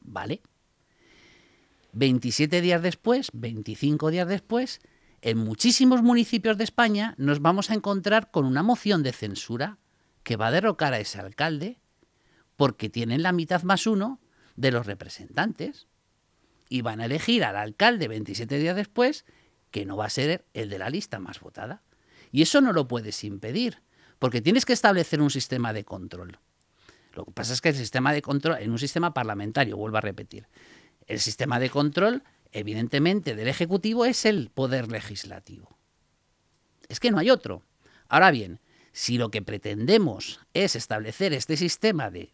¿Vale? 0.00 0.40
27 1.92 2.60
días 2.60 2.82
después, 2.82 3.30
25 3.34 4.10
días 4.10 4.28
después, 4.28 4.80
en 5.20 5.38
muchísimos 5.38 6.02
municipios 6.02 6.56
de 6.56 6.64
España 6.64 7.14
nos 7.18 7.40
vamos 7.42 7.70
a 7.70 7.74
encontrar 7.74 8.30
con 8.30 8.46
una 8.46 8.62
moción 8.62 9.02
de 9.02 9.12
censura 9.12 9.78
que 10.22 10.36
va 10.36 10.46
a 10.46 10.52
derrocar 10.52 10.94
a 10.94 11.00
ese 11.00 11.18
alcalde 11.18 11.80
porque 12.56 12.88
tienen 12.88 13.22
la 13.22 13.32
mitad 13.32 13.62
más 13.62 13.86
uno 13.86 14.20
de 14.56 14.72
los 14.72 14.86
representantes 14.86 15.86
y 16.68 16.82
van 16.82 17.00
a 17.00 17.06
elegir 17.06 17.44
al 17.44 17.56
alcalde 17.56 18.08
27 18.08 18.58
días 18.58 18.76
después 18.76 19.24
que 19.70 19.84
no 19.84 19.96
va 19.96 20.06
a 20.06 20.10
ser 20.10 20.46
el 20.54 20.70
de 20.70 20.78
la 20.78 20.90
lista 20.90 21.18
más 21.18 21.40
votada. 21.40 21.82
Y 22.30 22.42
eso 22.42 22.60
no 22.60 22.72
lo 22.72 22.88
puedes 22.88 23.24
impedir, 23.24 23.82
porque 24.18 24.40
tienes 24.40 24.64
que 24.64 24.72
establecer 24.72 25.20
un 25.20 25.30
sistema 25.30 25.72
de 25.72 25.84
control. 25.84 26.38
Lo 27.14 27.24
que 27.24 27.32
pasa 27.32 27.52
es 27.52 27.60
que 27.60 27.70
el 27.70 27.76
sistema 27.76 28.12
de 28.12 28.22
control, 28.22 28.58
en 28.60 28.70
un 28.70 28.78
sistema 28.78 29.14
parlamentario, 29.14 29.76
vuelvo 29.76 29.96
a 29.96 30.02
repetir, 30.02 30.46
el 31.06 31.20
sistema 31.20 31.58
de 31.58 31.70
control, 31.70 32.22
evidentemente, 32.52 33.34
del 33.34 33.48
Ejecutivo 33.48 34.04
es 34.04 34.24
el 34.24 34.50
poder 34.50 34.90
legislativo. 34.90 35.76
Es 36.88 37.00
que 37.00 37.10
no 37.10 37.18
hay 37.18 37.30
otro. 37.30 37.62
Ahora 38.08 38.30
bien, 38.30 38.60
si 38.92 39.18
lo 39.18 39.30
que 39.30 39.42
pretendemos 39.42 40.40
es 40.54 40.76
establecer 40.76 41.32
este 41.32 41.56
sistema 41.56 42.10
de 42.10 42.32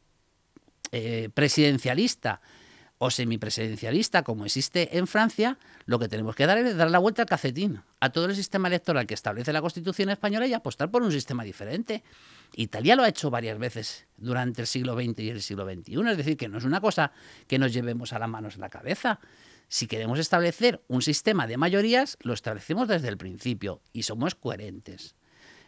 eh, 0.92 1.28
presidencialista 1.34 2.40
o 2.98 3.10
semipresidencialista 3.10 4.22
como 4.22 4.44
existe 4.44 4.96
en 4.96 5.06
Francia, 5.06 5.58
lo 5.86 5.98
que 5.98 6.08
tenemos 6.08 6.36
que 6.36 6.46
dar 6.46 6.58
es 6.58 6.76
dar 6.76 6.90
la 6.90 6.98
vuelta 6.98 7.22
al 7.22 7.28
cacetín 7.28 7.82
a 8.00 8.10
todo 8.10 8.26
el 8.26 8.36
sistema 8.36 8.68
electoral 8.68 9.06
que 9.06 9.14
establece 9.14 9.52
la 9.52 9.60
Constitución 9.60 10.10
española 10.10 10.46
y 10.46 10.54
apostar 10.54 10.90
por 10.90 11.02
un 11.02 11.10
sistema 11.10 11.44
diferente. 11.44 12.02
Italia 12.54 12.96
lo 12.96 13.02
ha 13.02 13.08
hecho 13.08 13.30
varias 13.30 13.58
veces 13.58 14.06
durante 14.16 14.62
el 14.62 14.66
siglo 14.66 14.94
XX 14.94 15.18
y 15.20 15.28
el 15.30 15.42
siglo 15.42 15.64
XXI, 15.64 16.10
es 16.10 16.16
decir, 16.16 16.36
que 16.36 16.48
no 16.48 16.58
es 16.58 16.64
una 16.64 16.80
cosa 16.80 17.12
que 17.46 17.58
nos 17.58 17.72
llevemos 17.72 18.12
a 18.12 18.18
las 18.18 18.28
manos 18.28 18.54
en 18.54 18.60
la 18.60 18.70
cabeza. 18.70 19.20
Si 19.68 19.86
queremos 19.86 20.18
establecer 20.18 20.82
un 20.88 21.02
sistema 21.02 21.46
de 21.46 21.56
mayorías, 21.56 22.16
lo 22.20 22.32
establecemos 22.32 22.86
desde 22.86 23.08
el 23.08 23.16
principio 23.16 23.80
y 23.92 24.04
somos 24.04 24.34
coherentes. 24.34 25.16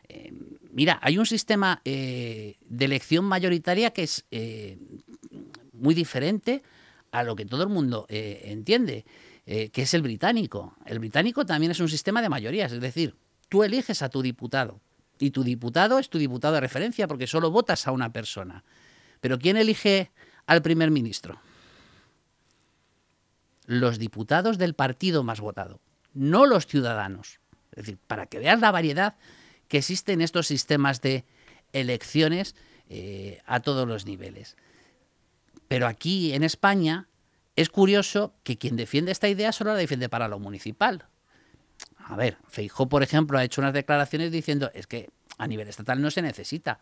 Eh, 0.09 0.33
mira, 0.71 1.01
hay 1.03 1.19
un 1.19 1.27
sistema 1.27 1.81
eh, 1.85 2.57
de 2.61 2.85
elección 2.85 3.25
mayoritaria 3.25 3.91
que 3.91 4.05
es 4.05 4.25
eh, 4.31 4.79
muy 5.73 5.95
diferente 5.95 6.63
a 7.19 7.25
lo 7.25 7.37
que 7.37 7.47
todo 7.47 7.63
el 7.63 7.69
mundo 7.69 8.07
entiende, 8.09 9.05
que 9.45 9.71
es 9.75 9.95
el 9.95 10.03
británico. 10.03 10.75
El 10.85 10.99
británico 10.99 11.47
también 11.47 11.73
es 11.73 11.81
un 11.81 11.89
sistema 11.89 12.21
de 12.21 12.29
mayorías, 12.29 12.73
es 12.73 12.81
decir, 12.81 13.15
tú 13.49 13.63
eliges 13.63 14.03
a 14.03 14.09
tu 14.09 14.23
diputado 14.23 14.81
y 15.19 15.31
tu 15.31 15.45
diputado 15.45 15.99
es 15.99 16.11
tu 16.11 16.19
diputado 16.19 16.55
de 16.55 16.61
referencia 16.61 17.09
porque 17.09 17.27
solo 17.27 17.51
votas 17.51 17.87
a 17.87 17.93
una 17.93 18.13
persona. 18.13 18.65
Pero 19.21 19.39
¿quién 19.39 19.57
elige 19.57 20.11
al 20.47 20.63
primer 20.63 20.91
ministro? 20.91 21.41
Los 23.67 23.99
diputados 23.99 24.59
del 24.59 24.75
partido 24.75 25.25
más 25.25 25.41
votado, 25.41 25.81
no 26.13 26.47
los 26.47 26.67
ciudadanos. 26.67 27.41
Es 27.73 27.85
decir, 27.85 27.99
para 28.07 28.27
que 28.27 28.39
veas 28.39 28.61
la 28.61 28.71
variedad 28.71 29.17
que 29.69 29.79
existen 29.79 30.21
estos 30.21 30.47
sistemas 30.47 31.01
de 31.01 31.25
elecciones 31.73 32.55
eh, 32.89 33.43
a 33.47 33.61
todos 33.61 33.89
los 33.89 34.07
niveles. 34.07 34.57
Pero 35.69 35.87
aquí 35.87 36.33
en 36.33 36.43
España 36.43 37.09
es 37.57 37.71
curioso 37.71 38.35
que 38.43 38.59
quien 38.59 38.77
defiende 38.77 39.13
esta 39.13 39.29
idea 39.29 39.53
solo 39.53 39.73
la 39.73 39.79
defiende 39.79 40.09
para 40.09 40.29
lo 40.29 40.39
municipal. 40.39 41.07
A 41.97 42.17
ver, 42.17 42.37
Feijó, 42.49 42.89
por 42.89 43.03
ejemplo, 43.03 43.39
ha 43.39 43.45
hecho 43.45 43.61
unas 43.61 43.73
declaraciones 43.73 44.31
diciendo 44.31 44.71
es 44.75 44.87
que 44.87 45.11
a 45.39 45.47
nivel 45.47 45.69
estatal 45.69 46.01
no 46.01 46.11
se 46.11 46.23
necesita, 46.23 46.79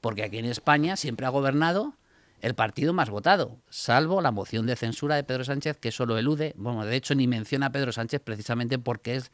porque 0.00 0.24
aquí 0.24 0.38
en 0.38 0.44
España 0.44 0.96
siempre 0.96 1.26
ha 1.26 1.30
gobernado 1.30 1.94
el 2.40 2.54
partido 2.54 2.92
más 2.92 3.10
votado, 3.10 3.58
salvo 3.68 4.20
la 4.20 4.30
moción 4.30 4.66
de 4.66 4.76
censura 4.76 5.16
de 5.16 5.24
Pedro 5.24 5.44
Sánchez 5.44 5.76
que 5.78 5.90
solo 5.90 6.18
elude, 6.18 6.54
bueno, 6.56 6.84
de 6.84 6.94
hecho 6.94 7.14
ni 7.14 7.26
menciona 7.26 7.66
a 7.66 7.72
Pedro 7.72 7.90
Sánchez 7.90 8.20
precisamente 8.22 8.78
porque 8.78 9.16
es 9.16 9.32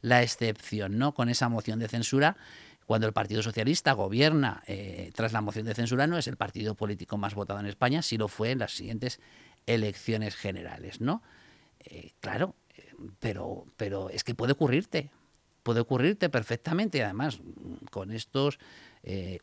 la 0.00 0.22
excepción, 0.22 0.98
¿no? 0.98 1.12
Con 1.12 1.28
esa 1.28 1.48
moción 1.48 1.78
de 1.78 1.88
censura, 1.88 2.36
cuando 2.86 3.08
el 3.08 3.12
Partido 3.12 3.42
Socialista 3.42 3.92
gobierna 3.92 4.62
eh, 4.66 5.10
tras 5.14 5.32
la 5.32 5.40
moción 5.40 5.66
de 5.66 5.74
censura, 5.74 6.06
no 6.06 6.16
es 6.16 6.28
el 6.28 6.36
partido 6.36 6.76
político 6.76 7.18
más 7.18 7.34
votado 7.34 7.58
en 7.60 7.66
España, 7.66 8.00
si 8.00 8.16
lo 8.16 8.28
fue 8.28 8.52
en 8.52 8.60
las 8.60 8.72
siguientes 8.72 9.20
elecciones 9.66 10.36
generales, 10.36 11.00
¿no? 11.00 11.22
Eh, 11.80 12.12
claro, 12.20 12.54
eh, 12.76 12.94
pero, 13.18 13.66
pero 13.76 14.08
es 14.08 14.22
que 14.22 14.36
puede 14.36 14.52
ocurrirte, 14.52 15.10
puede 15.64 15.80
ocurrirte 15.80 16.28
perfectamente, 16.30 17.02
además, 17.02 17.40
con 17.90 18.12
estos 18.12 18.58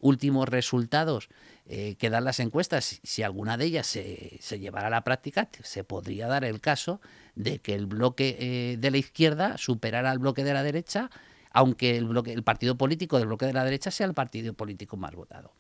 últimos 0.01 0.49
resultados 0.49 1.29
que 1.65 2.09
dan 2.09 2.25
las 2.25 2.41
encuestas, 2.41 2.99
si 3.01 3.23
alguna 3.23 3.55
de 3.55 3.63
ellas 3.63 3.87
se, 3.87 4.37
se, 4.41 4.59
llevara 4.59 4.87
a 4.87 4.89
la 4.89 5.05
práctica, 5.05 5.47
se 5.63 5.85
podría 5.85 6.27
dar 6.27 6.43
el 6.43 6.59
caso 6.59 6.99
de 7.35 7.59
que 7.59 7.73
el 7.73 7.85
bloque 7.85 8.75
de 8.77 8.91
la 8.91 8.97
izquierda 8.97 9.57
superara 9.57 10.11
al 10.11 10.19
bloque 10.19 10.43
de 10.43 10.53
la 10.53 10.63
derecha, 10.63 11.09
aunque 11.53 11.97
el, 11.97 12.43
partido 12.43 12.77
político 12.77 13.17
del 13.17 13.27
bloque 13.27 13.45
de 13.45 13.53
la 13.53 13.63
derecha 13.63 13.91
sea 13.91 14.07
el 14.07 14.13
partido 14.13 14.53
político 14.53 14.97
más 14.97 15.15
votado. 15.15 15.53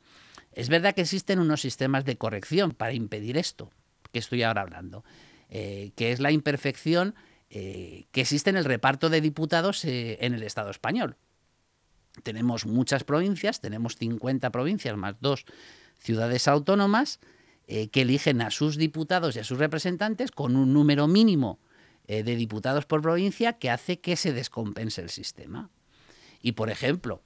Es 0.51 0.69
verdad 0.69 0.93
que 0.93 1.01
existen 1.01 1.39
unos 1.39 1.61
sistemas 1.61 2.05
de 2.05 2.17
corrección 2.17 2.71
para 2.71 2.93
impedir 2.93 3.37
esto, 3.37 3.71
que 4.11 4.19
estoy 4.19 4.43
ahora 4.43 4.61
hablando, 4.61 5.03
eh, 5.49 5.91
que 5.95 6.11
es 6.11 6.19
la 6.19 6.31
imperfección 6.31 7.15
eh, 7.49 8.05
que 8.11 8.21
existe 8.21 8.49
en 8.49 8.57
el 8.57 8.65
reparto 8.65 9.09
de 9.09 9.21
diputados 9.21 9.85
en 9.85 10.33
el 10.33 10.43
Estado 10.43 10.71
español. 10.71 11.15
Tenemos 12.21 12.65
muchas 12.65 13.03
provincias, 13.03 13.61
tenemos 13.61 13.95
50 13.95 14.51
provincias 14.51 14.95
más 14.97 15.15
dos 15.19 15.45
ciudades 15.97 16.47
autónomas, 16.47 17.19
eh, 17.65 17.87
que 17.87 18.01
eligen 18.01 18.41
a 18.41 18.51
sus 18.51 18.75
diputados 18.75 19.35
y 19.35 19.39
a 19.39 19.45
sus 19.45 19.57
representantes 19.57 20.31
con 20.31 20.57
un 20.57 20.73
número 20.73 21.07
mínimo 21.07 21.59
eh, 22.07 22.21
de 22.21 22.35
diputados 22.35 22.85
por 22.85 23.01
provincia 23.01 23.53
que 23.53 23.69
hace 23.69 24.01
que 24.01 24.17
se 24.17 24.33
descompense 24.33 24.99
el 24.99 25.09
sistema. 25.09 25.69
Y, 26.43 26.51
por 26.51 26.69
ejemplo, 26.69 27.21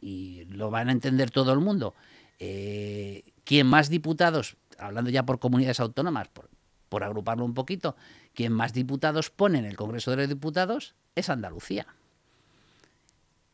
y 0.00 0.46
lo 0.46 0.72
van 0.72 0.88
a 0.88 0.92
entender 0.92 1.30
todo 1.30 1.52
el 1.52 1.60
mundo, 1.60 1.94
eh, 2.40 3.22
quien 3.44 3.68
más 3.68 3.88
diputados, 3.88 4.56
hablando 4.78 5.10
ya 5.10 5.24
por 5.24 5.38
comunidades 5.38 5.78
autónomas, 5.78 6.26
por, 6.28 6.50
por 6.88 7.04
agruparlo 7.04 7.44
un 7.44 7.54
poquito, 7.54 7.94
quien 8.34 8.52
más 8.52 8.72
diputados 8.72 9.30
pone 9.30 9.60
en 9.60 9.64
el 9.64 9.76
Congreso 9.76 10.10
de 10.10 10.16
los 10.16 10.28
Diputados 10.28 10.96
es 11.14 11.30
Andalucía. 11.30 11.86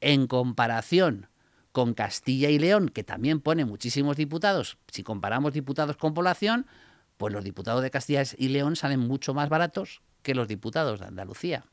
En 0.00 0.26
comparación 0.26 1.28
con 1.72 1.92
Castilla 1.92 2.48
y 2.48 2.58
León, 2.58 2.88
que 2.88 3.04
también 3.04 3.40
pone 3.40 3.64
muchísimos 3.64 4.16
diputados, 4.16 4.78
si 4.90 5.02
comparamos 5.02 5.52
diputados 5.52 5.96
con 5.96 6.14
población, 6.14 6.66
pues 7.16 7.32
los 7.32 7.44
diputados 7.44 7.82
de 7.82 7.90
Castilla 7.90 8.22
y 8.38 8.48
León 8.48 8.76
salen 8.76 9.00
mucho 9.00 9.34
más 9.34 9.48
baratos 9.48 10.02
que 10.22 10.34
los 10.34 10.48
diputados 10.48 11.00
de 11.00 11.06
Andalucía. 11.06 11.64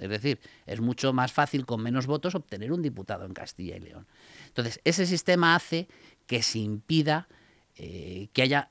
Es 0.00 0.08
decir, 0.08 0.40
es 0.66 0.80
mucho 0.80 1.12
más 1.12 1.32
fácil 1.32 1.66
con 1.66 1.82
menos 1.82 2.06
votos 2.06 2.34
obtener 2.34 2.72
un 2.72 2.82
diputado 2.82 3.24
en 3.24 3.34
Castilla 3.34 3.76
y 3.76 3.80
León. 3.80 4.06
Entonces, 4.46 4.80
ese 4.84 5.06
sistema 5.06 5.54
hace 5.54 5.88
que 6.26 6.42
se 6.42 6.58
impida 6.58 7.28
eh, 7.76 8.28
que 8.32 8.42
haya 8.42 8.70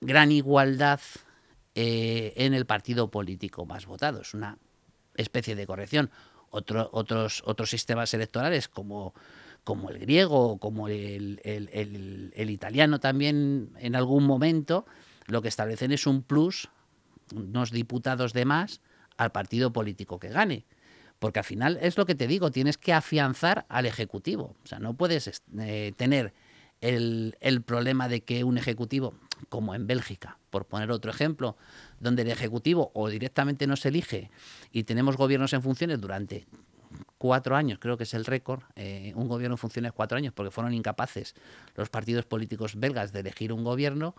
gran 0.00 0.32
igualdad 0.32 1.00
eh, 1.74 2.32
en 2.36 2.54
el 2.54 2.66
partido 2.66 3.10
político 3.10 3.66
más 3.66 3.86
votado. 3.86 4.22
Es 4.22 4.34
una 4.34 4.58
especie 5.16 5.54
de 5.54 5.66
corrección. 5.66 6.10
otros, 6.50 7.42
otros 7.44 7.70
sistemas 7.70 8.12
electorales, 8.14 8.68
como 8.68 9.14
como 9.64 9.90
el 9.90 9.98
griego, 9.98 10.58
como 10.58 10.88
el, 10.88 11.40
italiano 12.36 12.98
también 12.98 13.70
en 13.78 13.94
algún 13.94 14.24
momento, 14.24 14.86
lo 15.26 15.42
que 15.42 15.48
establecen 15.48 15.92
es 15.92 16.06
un 16.06 16.22
plus, 16.22 16.68
unos 17.34 17.70
diputados 17.70 18.32
de 18.32 18.44
más 18.44 18.80
al 19.20 19.32
partido 19.32 19.70
político 19.70 20.18
que 20.18 20.30
gane. 20.30 20.64
Porque 21.18 21.40
al 21.40 21.44
final 21.44 21.78
es 21.82 21.98
lo 21.98 22.06
que 22.06 22.14
te 22.14 22.26
digo, 22.26 22.50
tienes 22.50 22.78
que 22.78 22.94
afianzar 22.94 23.66
al 23.68 23.84
Ejecutivo. 23.84 24.56
O 24.64 24.66
sea, 24.66 24.78
no 24.78 24.94
puedes 24.94 25.42
eh, 25.58 25.92
tener 25.98 26.32
el, 26.80 27.62
problema 27.66 28.08
de 28.08 28.22
que 28.22 28.44
un 28.44 28.56
Ejecutivo, 28.56 29.12
como 29.50 29.74
en 29.74 29.86
Bélgica, 29.86 30.38
por 30.48 30.64
poner 30.64 30.90
otro 30.90 31.10
ejemplo, 31.10 31.58
donde 32.00 32.22
el 32.22 32.30
Ejecutivo 32.30 32.90
o 32.94 33.10
directamente 33.10 33.66
no 33.66 33.76
se 33.76 33.88
elige 33.88 34.30
y 34.72 34.84
tenemos 34.84 35.18
gobiernos 35.18 35.52
en 35.52 35.60
funciones 35.60 36.00
durante 36.00 36.46
cuatro 37.18 37.56
años, 37.56 37.78
creo 37.78 37.98
que 37.98 38.04
es 38.04 38.14
el 38.14 38.24
récord, 38.24 38.62
eh, 38.74 39.12
un 39.14 39.28
gobierno 39.28 39.58
funciona 39.58 39.92
cuatro 39.92 40.16
años 40.16 40.32
porque 40.32 40.50
fueron 40.50 40.72
incapaces 40.72 41.34
los 41.76 41.90
partidos 41.90 42.24
políticos 42.24 42.80
belgas 42.80 43.12
de 43.12 43.20
elegir 43.20 43.52
un 43.52 43.64
gobierno, 43.64 44.14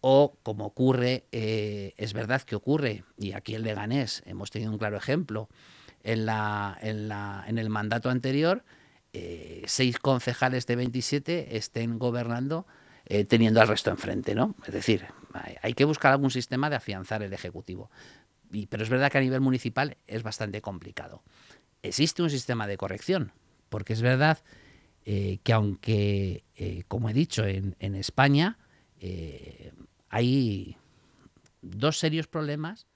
o 0.00 0.36
como 0.42 0.66
ocurre, 0.66 1.24
eh, 1.32 1.94
es 1.96 2.12
verdad 2.12 2.42
que 2.42 2.56
ocurre, 2.56 3.04
y 3.16 3.32
aquí 3.32 3.54
en 3.54 3.62
Leganés 3.62 4.22
hemos 4.26 4.50
tenido 4.50 4.72
un 4.72 4.78
claro 4.78 4.96
ejemplo, 4.96 5.48
en, 6.02 6.26
la, 6.26 6.78
en, 6.80 7.08
la, 7.08 7.44
en 7.46 7.58
el 7.58 7.68
mandato 7.68 8.08
anterior, 8.10 8.64
eh, 9.12 9.62
seis 9.66 9.98
concejales 9.98 10.66
de 10.66 10.76
27 10.76 11.56
estén 11.56 11.98
gobernando 11.98 12.66
teniendo 13.26 13.60
al 13.60 13.66
resto 13.66 13.90
enfrente, 13.90 14.36
¿no? 14.36 14.54
Es 14.64 14.72
decir, 14.72 15.04
hay, 15.62 15.74
que 15.74 15.84
buscar 15.84 16.12
algún 16.12 16.30
sistema 16.30 16.70
de 16.70 16.76
afianzar 16.76 17.24
el 17.24 17.32
Ejecutivo. 17.32 17.90
Y, 18.52 18.66
pero 18.66 18.84
es 18.84 18.88
verdad 18.88 19.10
que 19.10 19.18
a 19.18 19.20
nivel 19.20 19.40
municipal 19.40 19.96
es 20.06 20.22
bastante 20.22 20.60
complicado 20.60 21.24
existe 21.82 22.22
un 22.22 22.30
sistema 22.30 22.66
de 22.66 22.76
corrección, 22.76 23.32
porque 23.68 23.92
es 23.92 24.02
verdad 24.02 24.38
eh, 25.04 25.38
que 25.42 25.52
aunque, 25.52 26.44
eh, 26.56 26.84
como 26.88 27.08
he 27.08 27.12
dicho, 27.12 27.44
en, 27.44 27.94
España 27.94 28.58
eh, 29.00 29.72
hay 30.10 30.76
dos 31.62 31.98
serios 31.98 32.26
problemas 32.26 32.86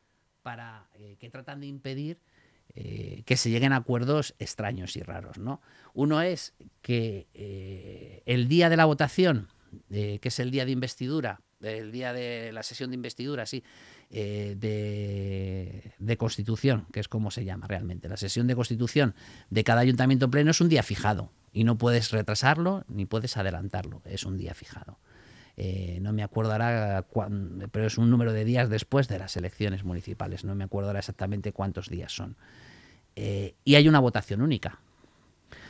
para 0.43 0.87
que 1.19 1.31
tratan 1.31 1.61
de 1.61 1.67
impedir 1.67 2.19
que 2.75 3.37
se 3.37 3.51
lleguen 3.51 3.73
a 3.73 3.77
acuerdos 3.77 4.35
extraños 4.39 4.97
y 4.97 5.03
raros. 5.03 5.39
¿no? 5.39 5.63
Uno 5.95 6.21
es 6.21 6.55
que 6.83 8.23
el 8.27 8.49
día 8.49 8.69
de 8.69 8.77
la 8.77 8.85
votación, 8.85 9.49
que 9.91 10.21
es 10.23 10.39
el 10.39 10.51
día 10.51 10.67
de 10.67 10.73
investidura, 10.73 11.41
el 11.65 11.93
día 11.93 12.13
de 12.13 12.53
la 12.53 12.63
sesión 12.63 12.91
de 12.91 12.97
investidura, 12.97 13.47
sí, 13.47 13.63
eh, 14.11 14.55
de, 15.99 16.17
constitución, 16.17 16.87
que 16.93 17.01
es 17.01 17.09
como 17.09 17.31
se 17.31 17.45
llama 17.45 17.67
realmente. 17.67 18.09
La 18.09 18.17
sesión 18.17 18.47
de 18.47 18.55
constitución 18.55 19.15
de 19.51 19.65
cada 19.65 19.81
ayuntamiento 19.81 20.31
pleno 20.31 20.51
es 20.51 20.61
un 20.61 20.69
día 20.69 20.83
fijado 20.83 21.33
y 21.53 21.65
no 21.65 21.77
puedes 21.77 22.13
retrasarlo 22.13 22.85
ni 22.89 23.07
puedes 23.07 23.37
adelantarlo, 23.37 24.03
es 24.05 24.25
un 24.25 24.37
día 24.37 24.55
fijado. 24.55 24.99
No 25.57 26.13
me 26.13 26.23
acuerdo 26.23 26.53
ahora, 26.53 27.07
pero 27.71 27.87
es 27.87 27.99
un 27.99 28.11
número 28.11 28.33
de 28.33 28.45
días 28.45 28.69
después 28.69 29.09
de 29.09 29.19
las 29.19 29.37
elecciones 29.37 29.85
municipales, 29.85 30.45
no 30.45 30.55
me 30.55 30.65
acuerdo 30.65 30.97
exactamente 30.97 31.53
cuántos 31.53 31.89
días 31.89 32.13
son. 32.13 32.37
y 33.17 33.75
hay 33.75 33.89
una 33.89 34.01
votación 34.01 34.43
única. 34.43 34.81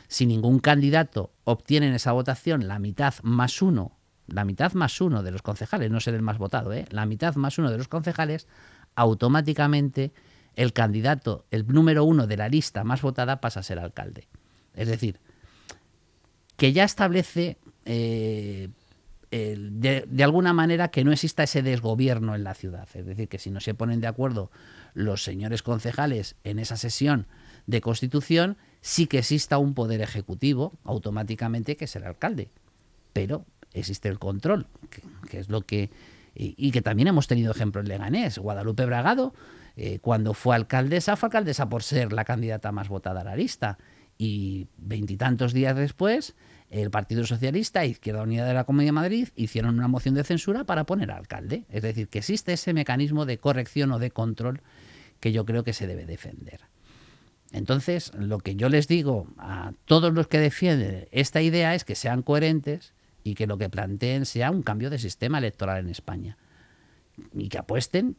Si 0.07 0.25
ningún 0.25 0.59
candidato 0.59 1.31
obtiene 1.43 1.87
en 1.87 1.93
esa 1.93 2.11
votación 2.11 2.67
la 2.67 2.79
mitad 2.79 3.15
más 3.23 3.61
uno, 3.61 3.97
la 4.27 4.45
mitad 4.45 4.73
más 4.73 5.01
uno 5.01 5.23
de 5.23 5.31
los 5.31 5.41
concejales, 5.41 5.91
no 5.91 5.99
ser 5.99 6.15
el 6.15 6.21
más 6.21 6.37
votado, 6.37 6.71
la 6.89 7.05
mitad 7.05 7.35
más 7.35 7.57
uno 7.57 7.71
de 7.71 7.77
los 7.77 7.87
concejales, 7.87 8.47
automáticamente 8.95 10.11
el 10.55 10.73
candidato, 10.73 11.45
el 11.51 11.67
número 11.67 12.03
uno 12.03 12.27
de 12.27 12.37
la 12.37 12.49
lista 12.49 12.83
más 12.83 13.01
votada 13.01 13.41
pasa 13.41 13.59
a 13.59 13.63
ser 13.63 13.79
alcalde. 13.79 14.27
Es 14.73 14.87
decir, 14.87 15.19
que 16.57 16.73
ya 16.73 16.83
establece 16.83 17.57
eh, 17.85 18.69
de, 19.37 20.23
alguna 20.23 20.53
manera 20.53 20.89
que 20.89 21.03
no 21.03 21.11
exista 21.11 21.43
ese 21.43 21.61
desgobierno 21.61 22.35
en 22.35 22.43
la 22.43 22.53
ciudad. 22.53 22.87
Es 22.93 23.05
decir, 23.05 23.27
que 23.27 23.39
si 23.39 23.49
no 23.49 23.59
se 23.59 23.73
ponen 23.73 23.99
de 23.99 24.07
acuerdo 24.07 24.51
los 24.93 25.23
señores 25.23 25.63
concejales 25.63 26.35
en 26.43 26.59
esa 26.59 26.77
sesión 26.77 27.27
de 27.67 27.81
constitución, 27.81 28.57
sí 28.81 29.07
que 29.07 29.19
exista 29.19 29.57
un 29.57 29.73
poder 29.73 30.01
ejecutivo 30.01 30.73
automáticamente 30.83 31.75
que 31.75 31.85
es 31.85 31.95
el 31.95 32.03
alcalde. 32.03 32.51
Pero 33.13 33.45
existe 33.73 34.09
el 34.09 34.19
control, 34.19 34.67
que, 35.29 35.39
es 35.39 35.49
lo 35.49 35.61
que... 35.61 35.89
Y, 36.37 36.71
que 36.71 36.81
también 36.81 37.07
hemos 37.07 37.27
tenido 37.27 37.51
ejemplos 37.51 37.83
en 37.83 37.89
Leganés. 37.89 38.37
Guadalupe 38.37 38.85
Bragado, 38.85 39.33
eh, 39.77 39.99
cuando 39.99 40.33
fue 40.33 40.53
alcaldesa, 40.55 41.15
fue 41.15 41.27
alcaldesa 41.27 41.69
por 41.69 41.81
ser 41.81 42.11
la 42.11 42.25
candidata 42.25 42.73
más 42.73 42.89
votada 42.89 43.21
a 43.21 43.23
la 43.23 43.37
lista 43.37 43.77
y 44.17 44.67
veintitantos 44.77 45.53
días 45.53 45.77
después 45.77 46.35
el 46.81 46.91
Partido 46.91 47.25
Socialista 47.25 47.83
e 47.83 47.87
Izquierda 47.87 48.23
Unida 48.23 48.45
de 48.45 48.53
la 48.53 48.65
Comunidad 48.65 48.89
de 48.89 48.93
Madrid 48.93 49.27
hicieron 49.35 49.77
una 49.77 49.87
moción 49.87 50.13
de 50.13 50.23
censura 50.23 50.65
para 50.65 50.85
poner 50.85 51.09
alcalde. 51.11 51.63
Es 51.69 51.81
decir, 51.81 52.09
que 52.09 52.19
existe 52.19 52.53
ese 52.53 52.73
mecanismo 52.73 53.25
de 53.25 53.37
corrección 53.37 53.91
o 53.91 53.99
de 53.99 54.11
control 54.11 54.61
que 55.19 55.31
yo 55.31 55.45
creo 55.45 55.63
que 55.63 55.73
se 55.73 55.87
debe 55.87 56.05
defender. 56.05 56.61
Entonces, 57.51 58.11
lo 58.15 58.39
que 58.39 58.57
yo 58.57 58.67
les 58.67 58.87
digo 58.89 59.27
a 59.37 59.71
todos 59.85 60.13
los 60.13 60.27
que 60.27 60.39
defienden 60.39 61.07
esta 61.11 61.41
idea 61.41 61.75
es 61.75 61.85
que 61.85 61.95
sean 61.95 62.21
coherentes 62.21 62.93
y 63.23 63.35
que 63.35 63.47
lo 63.47 63.57
que 63.57 63.69
planteen 63.69 64.25
sea 64.25 64.51
un 64.51 64.61
cambio 64.61 64.89
de 64.89 64.99
sistema 64.99 65.37
electoral 65.37 65.79
en 65.79 65.89
España. 65.89 66.37
Y 67.33 67.47
que 67.47 67.57
apuesten, 67.57 68.17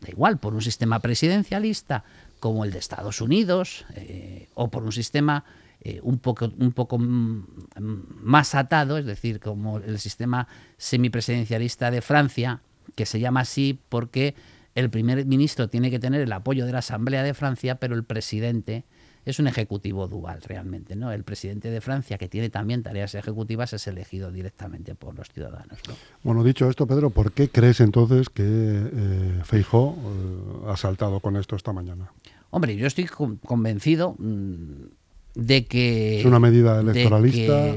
da 0.00 0.08
igual, 0.08 0.38
por 0.38 0.54
un 0.54 0.62
sistema 0.62 1.00
presidencialista 1.00 2.04
como 2.38 2.64
el 2.64 2.70
de 2.70 2.78
Estados 2.78 3.20
Unidos 3.20 3.84
eh, 3.96 4.48
o 4.54 4.70
por 4.70 4.84
un 4.84 4.92
sistema 4.92 5.44
eh, 5.88 6.00
un 6.02 6.18
poco, 6.18 6.50
un 6.58 6.72
poco 6.72 6.98
más 6.98 8.56
atado, 8.56 8.98
es 8.98 9.06
decir, 9.06 9.38
como 9.38 9.78
el 9.78 10.00
sistema 10.00 10.48
semipresidencialista 10.78 11.92
de 11.92 12.00
Francia, 12.00 12.60
que 12.96 13.06
se 13.06 13.20
llama 13.20 13.42
así 13.42 13.78
porque 13.88 14.34
el 14.74 14.90
primer 14.90 15.24
ministro 15.26 15.68
tiene 15.68 15.88
que 15.92 16.00
tener 16.00 16.20
el 16.20 16.32
apoyo 16.32 16.66
de 16.66 16.72
la 16.72 16.80
Asamblea 16.80 17.22
de 17.22 17.34
Francia, 17.34 17.76
pero 17.76 17.94
el 17.94 18.02
presidente 18.02 18.84
es 19.24 19.38
un 19.38 19.46
ejecutivo 19.46 20.08
dual 20.08 20.42
realmente, 20.42 20.96
¿no? 20.96 21.12
El 21.12 21.22
presidente 21.22 21.70
de 21.70 21.80
Francia, 21.80 22.18
que 22.18 22.26
tiene 22.26 22.50
también 22.50 22.82
tareas 22.82 23.14
ejecutivas, 23.14 23.72
es 23.72 23.86
elegido 23.86 24.32
directamente 24.32 24.96
por 24.96 25.14
los 25.14 25.28
ciudadanos. 25.28 25.78
Bueno, 26.24 26.42
dicho 26.42 26.68
esto, 26.68 26.88
Pedro, 26.88 27.10
¿por 27.10 27.30
qué 27.30 27.48
crees 27.48 27.78
entonces 27.78 28.28
que 28.28 28.42
eh, 28.44 29.40
Feijó 29.44 29.96
eh, 29.96 30.70
ha 30.72 30.76
saltado 30.76 31.20
con 31.20 31.36
esto 31.36 31.54
esta 31.54 31.72
mañana? 31.72 32.10
Hombre, 32.50 32.74
yo 32.74 32.88
estoy 32.88 33.04
convencido 33.04 34.16
mm, 34.18 35.05
de 35.36 35.66
que... 35.66 36.18
Es 36.20 36.24
una 36.24 36.40
medida 36.40 36.80
electoralista. 36.80 37.74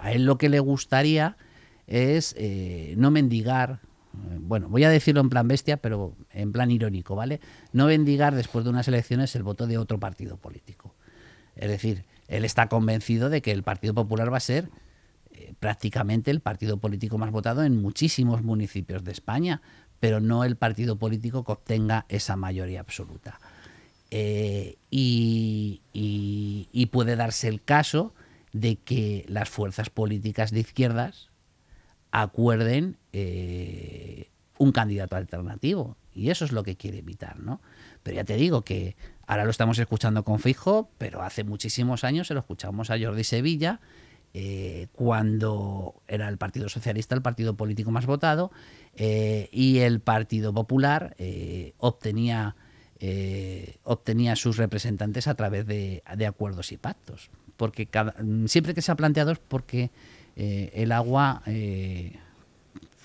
a 0.00 0.12
él 0.12 0.24
lo 0.24 0.38
que 0.38 0.48
le 0.48 0.60
gustaría 0.60 1.36
es 1.88 2.36
eh, 2.38 2.94
no 2.96 3.10
mendigar 3.10 3.80
bueno, 4.12 4.68
voy 4.68 4.84
a 4.84 4.90
decirlo 4.90 5.20
en 5.20 5.30
plan 5.30 5.46
bestia, 5.46 5.76
pero 5.76 6.14
en 6.32 6.52
plan 6.52 6.70
irónico, 6.70 7.14
¿vale? 7.14 7.40
No 7.72 7.86
bendigar 7.86 8.34
después 8.34 8.64
de 8.64 8.70
unas 8.70 8.88
elecciones 8.88 9.34
el 9.36 9.42
voto 9.42 9.66
de 9.66 9.78
otro 9.78 9.98
partido 9.98 10.36
político. 10.36 10.94
Es 11.54 11.68
decir, 11.68 12.04
él 12.28 12.44
está 12.44 12.68
convencido 12.68 13.30
de 13.30 13.42
que 13.42 13.52
el 13.52 13.62
Partido 13.62 13.94
Popular 13.94 14.32
va 14.32 14.38
a 14.38 14.40
ser 14.40 14.68
eh, 15.32 15.54
prácticamente 15.60 16.30
el 16.30 16.40
partido 16.40 16.78
político 16.78 17.18
más 17.18 17.30
votado 17.30 17.62
en 17.62 17.80
muchísimos 17.80 18.42
municipios 18.42 19.04
de 19.04 19.12
España, 19.12 19.62
pero 20.00 20.20
no 20.20 20.44
el 20.44 20.56
partido 20.56 20.96
político 20.96 21.44
que 21.44 21.52
obtenga 21.52 22.06
esa 22.08 22.36
mayoría 22.36 22.80
absoluta. 22.80 23.38
Eh, 24.10 24.76
y, 24.90 25.80
puede 26.90 27.14
darse 27.14 27.46
el 27.46 27.62
caso 27.62 28.14
de 28.52 28.76
que 28.76 29.24
las 29.28 29.48
fuerzas 29.48 29.90
políticas 29.90 30.50
de 30.50 30.60
izquierdas 30.60 31.30
acuerden 32.10 32.96
eh, 33.12 34.28
un 34.58 34.72
candidato 34.72 35.14
alternativo. 35.14 35.96
Y 36.12 36.30
eso 36.30 36.44
es 36.44 36.50
lo 36.50 36.64
que 36.64 36.76
quiere 36.76 36.98
evitar, 36.98 37.38
¿no? 37.38 37.60
Pero 38.02 38.16
ya 38.16 38.24
te 38.24 38.34
digo 38.34 38.62
que 38.62 38.96
ahora 39.26 39.44
lo 39.44 39.50
estamos 39.50 39.78
escuchando 39.78 40.24
con 40.24 40.40
Fijo, 40.40 40.90
pero 40.98 41.22
hace 41.22 41.44
muchísimos 41.44 42.02
años 42.02 42.26
se 42.26 42.34
lo 42.34 42.40
escuchamos 42.40 42.90
a 42.90 42.98
Jordi 42.98 43.22
Sevilla, 43.22 43.80
eh, 44.34 44.88
cuando 44.92 46.02
era 46.08 46.28
el 46.28 46.38
Partido 46.38 46.68
Socialista 46.68 47.14
el 47.14 47.22
partido 47.22 47.56
político 47.56 47.92
más 47.92 48.06
votado, 48.06 48.50
y 48.96 49.78
el 49.78 50.00
Partido 50.00 50.52
Popular 50.52 51.16
obtenía, 51.78 52.56
obtenía 53.84 54.36
sus 54.36 54.56
representantes 54.56 55.26
a 55.26 55.34
través 55.34 55.66
de, 55.66 56.02
acuerdos 56.26 56.72
y 56.72 56.76
pactos. 56.76 57.30
Porque 57.56 57.86
cada, 57.86 58.14
siempre 58.46 58.74
que 58.74 58.82
se 58.82 58.92
ha 58.92 58.96
planteado 58.96 59.32
es 59.32 59.38
porque 59.38 59.90
eh, 60.36 60.70
el 60.74 60.92
agua 60.92 61.42
eh, 61.46 62.16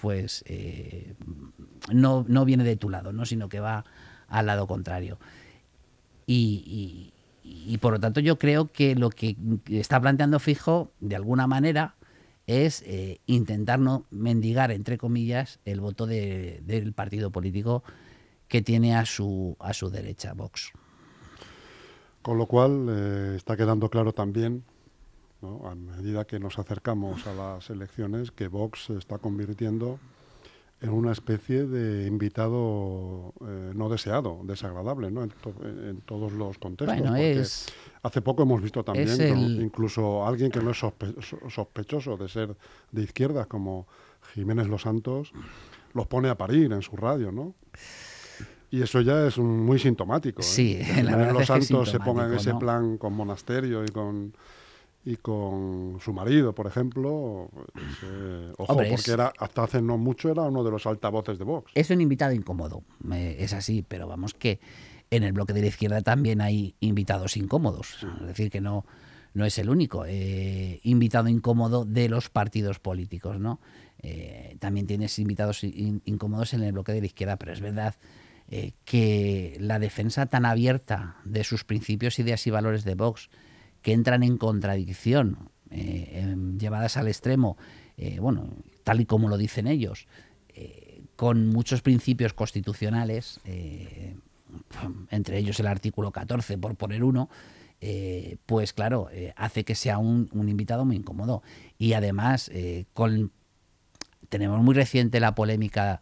pues 0.01 0.43
eh, 0.47 1.13
no, 1.91 2.23
viene 2.45 2.63
de 2.63 2.75
tu 2.75 2.89
lado, 2.89 3.11
¿no? 3.11 3.25
sino 3.25 3.49
que 3.49 3.59
va 3.59 3.83
al 4.27 4.45
lado 4.45 4.67
contrario. 4.67 5.17
Y, 6.27 7.11
por 7.81 7.93
lo 7.93 7.99
tanto 7.99 8.19
yo 8.19 8.39
creo 8.39 8.71
que 8.71 8.95
lo 8.95 9.09
que 9.09 9.35
está 9.67 9.99
planteando 9.99 10.39
Fijo, 10.39 10.91
de 10.99 11.15
alguna 11.15 11.45
manera, 11.45 11.95
es 12.47 12.83
intentar 13.25 13.79
no 13.79 14.05
mendigar, 14.11 14.71
entre 14.71 14.97
comillas, 14.97 15.59
el 15.65 15.81
voto 15.81 16.07
del 16.07 16.93
partido 16.93 17.31
político 17.31 17.83
que 18.47 18.61
tiene 18.61 18.95
a 18.95 19.05
su, 19.05 19.55
a 19.59 19.73
su 19.73 19.89
derecha, 19.89 20.33
Vox. 20.33 20.71
Con 22.21 22.37
lo 22.37 22.47
cual 22.47 23.35
está 23.35 23.55
quedando 23.55 23.89
claro 23.89 24.13
también 24.13 24.63
a 25.65 25.75
medida 25.75 26.25
que 26.25 26.39
nos 26.39 26.57
acercamos 26.59 27.27
a 27.27 27.33
las 27.33 27.69
elecciones, 27.69 28.31
que 28.31 28.47
Vox 28.47 28.85
se 28.85 28.97
está 28.97 29.17
convirtiendo 29.17 29.99
en 30.81 30.89
una 30.89 31.11
especie 31.11 31.65
de 31.65 32.07
invitado 32.07 33.33
eh, 33.41 33.71
no 33.73 33.89
deseado, 33.89 34.41
desagradable, 34.43 35.09
¿no? 35.09 35.23
En, 35.23 36.01
todos 36.05 36.33
los 36.33 36.57
contextos. 36.57 37.73
Hace 38.03 38.21
poco 38.21 38.43
hemos 38.43 38.61
visto 38.61 38.83
también 38.83 39.61
incluso 39.61 40.25
alguien 40.27 40.51
que 40.51 40.59
no 40.59 40.71
es 40.71 40.77
sospechoso 40.77 42.17
de 42.17 42.27
ser 42.27 42.55
de 42.91 43.03
izquierda, 43.03 43.45
como 43.45 43.87
Jiménez 44.33 44.67
Los 44.67 44.83
Santos, 44.83 45.31
los 45.93 46.07
pone 46.07 46.29
a 46.29 46.37
parir 46.37 46.71
en 46.73 46.81
su 46.81 46.95
radio, 46.97 47.31
¿no? 47.31 47.55
Y 48.75 48.81
eso 48.81 48.99
ya 48.99 49.25
es 49.25 49.37
muy 49.37 49.79
sintomático. 49.79 50.41
¿eh? 50.41 50.43
Sí, 50.43 50.79
Los 51.33 51.47
Santos 51.47 51.89
se 51.89 51.99
ponga 51.99 52.25
en 52.25 52.33
ese 52.33 52.53
plan 52.55 52.97
con 52.97 53.13
monasterio 53.13 53.85
y 53.85 53.87
con 53.87 54.33
y 55.05 55.17
con 55.17 55.99
su 56.01 56.11
marido, 56.11 56.53
por 56.53 56.67
ejemplo. 56.67 57.49
Pues, 57.53 57.85
eh, 58.03 58.53
ojo, 58.57 58.75
porque 58.75 59.11
era, 59.11 59.31
hasta 59.37 59.63
hace 59.63 59.81
no 59.81 59.97
mucho 59.97 60.29
era 60.29 60.41
uno 60.41 60.63
de 60.63 60.71
los 60.71 60.85
altavoces 60.87 61.37
de 61.37 61.45
Vox. 61.45 61.71
Es 61.73 61.89
un 61.89 62.01
invitado 62.01 62.33
incómodo, 62.33 62.83
es 63.13 63.53
así, 63.53 63.85
pero 63.87 64.07
vamos 64.07 64.33
que 64.33 64.59
en 65.09 65.23
el 65.23 65.31
bloque 65.31 65.53
de 65.53 65.61
la 65.61 65.67
izquierda 65.67 66.01
también 66.01 66.41
hay 66.41 66.75
invitados 66.81 67.37
incómodos. 67.37 68.05
Es 68.19 68.27
decir, 68.27 68.49
que 68.49 68.59
no, 68.59 68.85
no 69.33 69.45
es 69.45 69.57
el 69.57 69.69
único 69.69 70.05
eh, 70.05 70.81
invitado 70.83 71.29
incómodo 71.29 71.85
de 71.85 72.09
los 72.09 72.29
partidos 72.29 72.79
políticos, 72.79 73.39
¿no? 73.39 73.61
Eh, 74.01 74.57
también 74.59 74.85
tienes 74.85 75.17
invitados 75.19 75.63
incómodos 75.63 76.53
en 76.53 76.63
el 76.63 76.73
bloque 76.73 76.91
de 76.91 76.99
la 76.99 77.05
izquierda, 77.05 77.37
pero 77.37 77.53
es 77.53 77.61
verdad 77.61 77.95
que 78.85 79.57
la 79.59 79.79
defensa 79.79 80.27
tan 80.27 80.45
abierta 80.45 81.17
de 81.25 81.43
sus 81.43 81.63
principios, 81.63 82.19
ideas 82.19 82.45
y 82.47 82.51
valores 82.51 82.83
de 82.83 82.95
Vox, 82.95 83.29
que 83.85 83.93
entran 83.93 84.23
en 84.23 84.37
contradicción, 84.37 85.51
eh, 85.69 86.35
llevadas 86.57 86.97
al 86.97 87.07
extremo, 87.07 87.55
eh, 87.97 88.17
bueno, 88.19 88.49
tal 88.83 89.01
y 89.01 89.05
como 89.05 89.29
lo 89.29 89.37
dicen 89.37 89.67
ellos, 89.67 90.07
eh, 90.55 91.03
con 91.15 91.49
muchos 91.49 91.83
principios 91.83 92.33
constitucionales, 92.33 93.39
entre 95.11 95.37
ellos 95.37 95.59
el 95.59 95.67
artículo 95.67 96.11
14, 96.11 96.57
por 96.57 96.75
poner 96.75 97.03
uno, 97.03 97.29
pues 98.47 98.73
claro, 98.73 99.09
hace 99.35 99.63
que 99.63 99.75
sea 99.75 99.99
un, 99.99 100.29
invitado 100.33 100.83
muy 100.83 100.95
incómodo. 100.95 101.43
Y 101.77 101.93
además, 101.93 102.51
tenemos 104.29 104.63
muy 104.63 104.73
reciente 104.73 105.19
la 105.19 105.35
polémica 105.35 105.99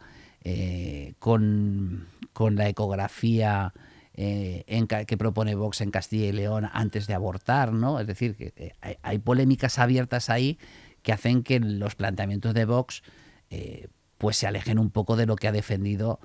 con, 1.18 2.06
con 2.34 2.56
la 2.56 2.68
ecografía 2.68 3.72
eh, 4.12 4.64
que 5.06 5.16
propone 5.16 5.54
Vox 5.54 5.80
en 5.80 5.90
Castilla 5.90 6.26
y 6.26 6.32
León 6.32 6.68
antes 6.72 7.06
de 7.06 7.14
abortar, 7.14 7.72
¿no? 7.72 7.98
Es 7.98 8.06
decir, 8.06 8.36
que 8.36 8.74
hay, 9.02 9.18
polémicas 9.18 9.78
abiertas 9.78 10.28
ahí 10.28 10.58
que 11.02 11.12
hacen 11.12 11.42
que 11.42 11.58
los 11.60 11.94
planteamientos 11.94 12.52
de 12.52 12.64
Vox 12.64 13.02
eh, 13.50 13.88
pues 14.18 14.36
se 14.36 14.46
alejen 14.46 14.78
un 14.78 14.90
poco 14.90 15.16
de 15.16 15.26
lo 15.26 15.36
que 15.36 15.48
ha 15.48 15.52
defendido 15.52 16.20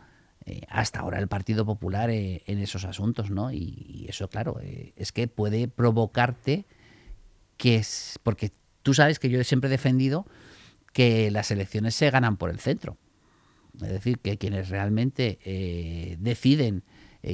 eh, 0.46 0.62
hasta 0.68 1.00
ahora 1.00 1.20
el 1.20 1.28
Partido 1.28 1.66
Popular 1.66 2.10
en 2.10 2.60
esos 2.60 2.86
asuntos, 2.86 3.30
¿no? 3.30 3.52
Y, 3.52 4.06
eso, 4.10 4.30
claro, 4.30 4.60
es 4.62 5.12
que 5.12 5.28
puede 5.28 5.68
provocarte 5.68 6.66
que 7.58 7.76
es. 7.76 8.20
Porque 8.24 8.52
tú 8.82 8.94
sabes 8.94 9.20
que 9.20 9.30
yo 9.30 9.44
siempre 9.44 9.68
he 9.68 9.72
defendido 9.72 10.26
que 10.94 11.30
las 11.30 11.52
elecciones 11.52 11.94
se 11.94 12.10
ganan 12.10 12.38
por 12.38 12.50
el 12.50 12.60
centro. 12.60 12.98
Es 13.76 13.90
decir, 13.90 14.20
que 14.20 14.38
quienes 14.38 14.70
realmente 14.70 15.40
deciden 16.20 16.84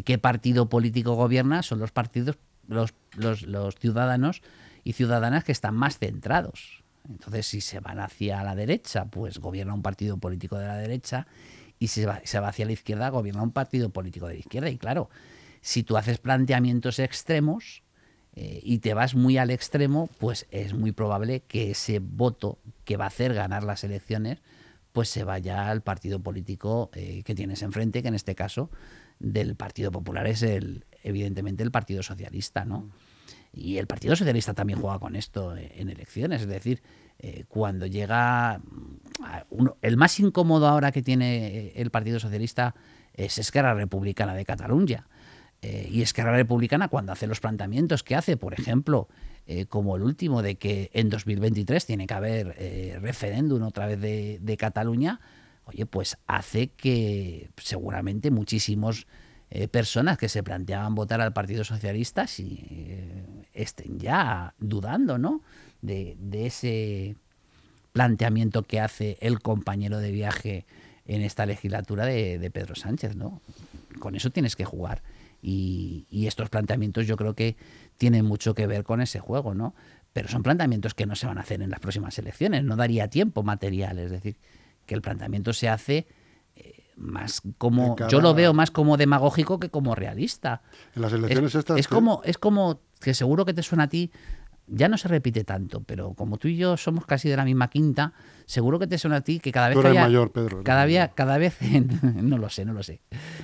qué 0.03 0.17
partido 0.17 0.69
político 0.69 1.15
gobierna 1.15 1.63
son 1.63 1.79
los 1.79 1.91
partidos, 1.91 2.37
los 2.67 3.75
ciudadanos 3.79 4.41
y 4.83 4.93
ciudadanas 4.93 5.43
que 5.43 5.51
están 5.51 5.75
más 5.75 5.97
centrados. 5.97 6.83
Entonces, 7.09 7.45
si 7.45 7.61
se 7.61 7.79
van 7.79 7.99
hacia 7.99 8.43
la 8.43 8.55
derecha, 8.55 9.05
pues 9.05 9.39
gobierna 9.39 9.73
un 9.73 9.81
partido 9.81 10.17
político 10.17 10.57
de 10.57 10.67
la 10.67 10.77
derecha, 10.77 11.27
y 11.77 11.87
si 11.87 12.01
se 12.01 12.07
va, 12.07 12.21
se 12.23 12.39
va 12.39 12.47
hacia 12.47 12.65
la 12.65 12.71
izquierda, 12.71 13.09
gobierna 13.09 13.43
un 13.43 13.51
partido 13.51 13.89
político 13.89 14.27
de 14.27 14.33
la 14.33 14.39
izquierda. 14.39 14.69
Y 14.69 14.77
claro, 14.77 15.09
si 15.61 15.83
tú 15.83 15.97
haces 15.97 16.17
planteamientos 16.17 16.99
extremos 16.99 17.83
eh, 18.33 18.59
y 18.63 18.79
te 18.79 18.93
vas 18.93 19.13
muy 19.13 19.37
al 19.37 19.51
extremo, 19.51 20.09
pues 20.19 20.47
es 20.51 20.73
muy 20.73 20.91
probable 20.93 21.41
que 21.41 21.71
ese 21.71 21.99
voto 21.99 22.59
que 22.85 22.97
va 22.97 23.05
a 23.05 23.07
hacer 23.07 23.33
ganar 23.33 23.63
las 23.63 23.83
elecciones, 23.83 24.39
pues 24.95 25.09
se 25.09 25.25
vaya 25.25 25.69
al 25.69 25.81
partido 25.81 26.21
político 26.21 26.89
eh, 26.93 27.21
que 27.23 27.35
tienes 27.35 27.61
enfrente, 27.63 28.01
que 28.01 28.07
en 28.07 28.15
este 28.15 28.33
caso 28.33 28.71
del 29.19 29.57
Partido 29.57 29.91
Popular 29.91 30.25
es 30.25 30.41
el, 30.41 30.85
evidentemente 31.03 31.63
el 31.63 31.71
Partido 31.71 32.01
Socialista, 32.01 32.63
¿no? 32.63 32.89
Y 33.51 33.77
el 33.77 33.87
Partido 33.87 34.15
Socialista 34.15 34.53
también 34.53 34.79
juega 34.79 34.97
con 34.99 35.17
esto 35.17 35.53
en 35.57 35.89
elecciones, 35.89 36.43
es 36.43 36.47
decir, 36.47 36.81
eh, 37.19 37.43
cuando 37.49 37.87
llega 37.87 38.59
mm, 38.59 39.67
el 39.81 39.97
más 39.97 40.17
incómodo 40.17 40.67
ahora 40.67 40.93
que 40.93 41.01
tiene 41.01 41.47
eh, 41.47 41.73
el 41.75 41.91
Partido 41.91 42.17
Socialista 42.17 42.73
es 43.13 43.37
Esquerra 43.37 43.73
Republicana 43.73 44.33
de 44.33 44.45
Cataluña. 44.45 45.07
Eh, 45.61 45.89
y 45.91 46.03
Esquerra 46.03 46.31
Republicana 46.31 46.89
cuando 46.89 47.11
hace 47.11 47.27
los 47.27 47.41
planteamientos 47.41 48.03
que 48.03 48.15
hace, 48.15 48.37
por 48.37 48.53
ejemplo, 48.53 49.09
como 49.69 49.95
el 49.95 50.01
último 50.01 50.41
de 50.41 50.55
que 50.55 50.89
en 50.93 51.09
2023 51.09 51.85
tiene 51.85 52.07
que 52.07 52.13
haber 52.13 52.99
referéndum 53.01 53.61
otra 53.63 53.85
vez 53.85 54.01
de, 54.01 54.57
Cataluña, 54.57 55.19
oye, 55.65 55.85
pues 55.85 56.17
hace 56.27 56.69
que 56.69 57.49
seguramente 57.57 58.31
muchísimos 58.31 59.07
eh, 59.51 59.67
personas 59.67 60.17
que 60.17 60.27
se 60.27 60.41
planteaban 60.41 60.95
votar 60.95 61.21
al 61.21 61.31
Partido 61.31 61.63
Socialista 61.63 62.25
eh, 62.39 63.23
estén 63.53 63.99
ya 63.99 64.55
dudando 64.59 65.19
¿no? 65.19 65.41
de, 65.81 66.17
ese 66.33 67.15
planteamiento 67.93 68.63
que 68.63 68.79
hace 68.79 69.17
el 69.21 69.39
compañero 69.39 69.99
de 69.99 70.11
viaje 70.11 70.65
en 71.05 71.21
esta 71.21 71.45
legislatura 71.45 72.05
de, 72.05 72.49
Pedro 72.51 72.75
Sánchez. 72.75 73.15
¿no? 73.15 73.39
Con 73.99 74.15
eso 74.15 74.31
tienes 74.31 74.55
que 74.55 74.65
jugar. 74.65 75.03
Y, 75.41 76.25
estos 76.27 76.49
planteamientos 76.49 77.05
yo 77.05 77.15
creo 77.15 77.35
que 77.35 77.55
tienen 77.97 78.25
mucho 78.25 78.53
que 78.53 78.67
ver 78.67 78.83
con 78.83 79.01
ese 79.01 79.19
juego, 79.19 79.53
¿no? 79.53 79.75
Pero 80.13 80.27
son 80.29 80.43
planteamientos 80.43 80.93
que 80.93 81.05
no 81.05 81.15
se 81.15 81.27
van 81.27 81.37
a 81.37 81.41
hacer 81.41 81.61
en 81.61 81.69
las 81.69 81.79
próximas 81.79 82.17
elecciones, 82.17 82.63
no 82.63 82.75
daría 82.75 83.09
tiempo 83.09 83.43
material, 83.43 83.99
es 83.99 84.11
decir, 84.11 84.37
que 84.85 84.95
el 84.95 85.01
planteamiento 85.01 85.53
se 85.53 85.69
hace 85.69 86.07
más 86.95 87.41
como 87.57 87.95
yo 88.09 88.21
lo 88.21 88.33
veo 88.33 88.53
más 88.53 88.71
como 88.71 88.97
demagógico 88.97 89.59
que 89.59 89.69
como 89.69 89.95
realista. 89.95 90.61
En 90.95 91.01
las 91.01 91.13
elecciones 91.13 91.51
es, 91.51 91.59
estas 91.59 91.77
es 91.77 91.87
como 91.87 92.21
es 92.23 92.37
como 92.37 92.81
que 92.99 93.13
seguro 93.13 93.45
que 93.45 93.53
te 93.53 93.63
suena 93.63 93.85
a 93.85 93.89
ti 93.89 94.11
ya 94.67 94.87
no 94.87 94.97
se 94.97 95.07
repite 95.07 95.43
tanto, 95.43 95.81
pero 95.81 96.13
como 96.13 96.37
tú 96.37 96.47
y 96.47 96.57
yo 96.57 96.77
somos 96.77 97.05
casi 97.05 97.29
de 97.29 97.37
la 97.37 97.45
misma 97.45 97.69
quinta, 97.69 98.13
seguro 98.45 98.79
que 98.79 98.87
te 98.87 98.97
suena 98.97 99.17
a 99.17 99.21
ti 99.21 99.39
que 99.39 99.51
cada 99.51 99.69
vez 99.69 99.77
que 99.77 99.93
mayor, 99.93 100.31
Pedro. 100.31 100.63
Cada, 100.63 100.85
día, 100.85 101.09
cada 101.09 101.37
vez, 101.37 101.57
no 102.01 102.37
lo 102.37 102.49
sé, 102.49 102.65
no 102.65 102.73
lo 102.73 102.83
sé. 102.83 103.01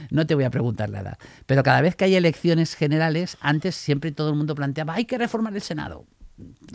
No 0.10 0.26
te 0.26 0.36
voy 0.36 0.44
a 0.44 0.50
preguntar 0.50 0.90
la 0.90 1.02
edad. 1.02 1.18
Pero 1.46 1.64
cada 1.64 1.82
vez 1.82 1.96
que 1.96 2.06
hay 2.06 2.16
elecciones 2.16 2.76
generales, 2.76 3.38
antes 3.40 3.76
siempre 3.76 4.12
todo 4.12 4.30
el 4.30 4.36
mundo 4.36 4.56
planteaba, 4.56 4.96
hay 4.96 5.06
que 5.06 5.18
reformar 5.18 5.54
el 5.54 5.62
Senado. 5.62 6.06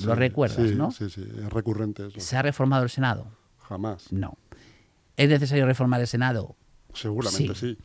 Lo 0.04 0.14
recuerdas, 0.14 0.70
¿no? 0.72 0.92
Sí, 0.92 1.10
sí, 1.10 1.22
es 1.22 1.52
recurrente 1.52 2.06
eso. 2.06 2.20
¿Se 2.20 2.36
ha 2.36 2.42
reformado 2.42 2.84
el 2.84 2.90
Senado? 2.90 3.26
Jamás. 3.58 4.12
No. 4.12 4.38
¿Es 5.16 5.28
necesario 5.28 5.66
reformar 5.66 6.00
el 6.00 6.06
Senado? 6.06 6.56
Seguramente 6.92 7.54
sí. 7.54 7.76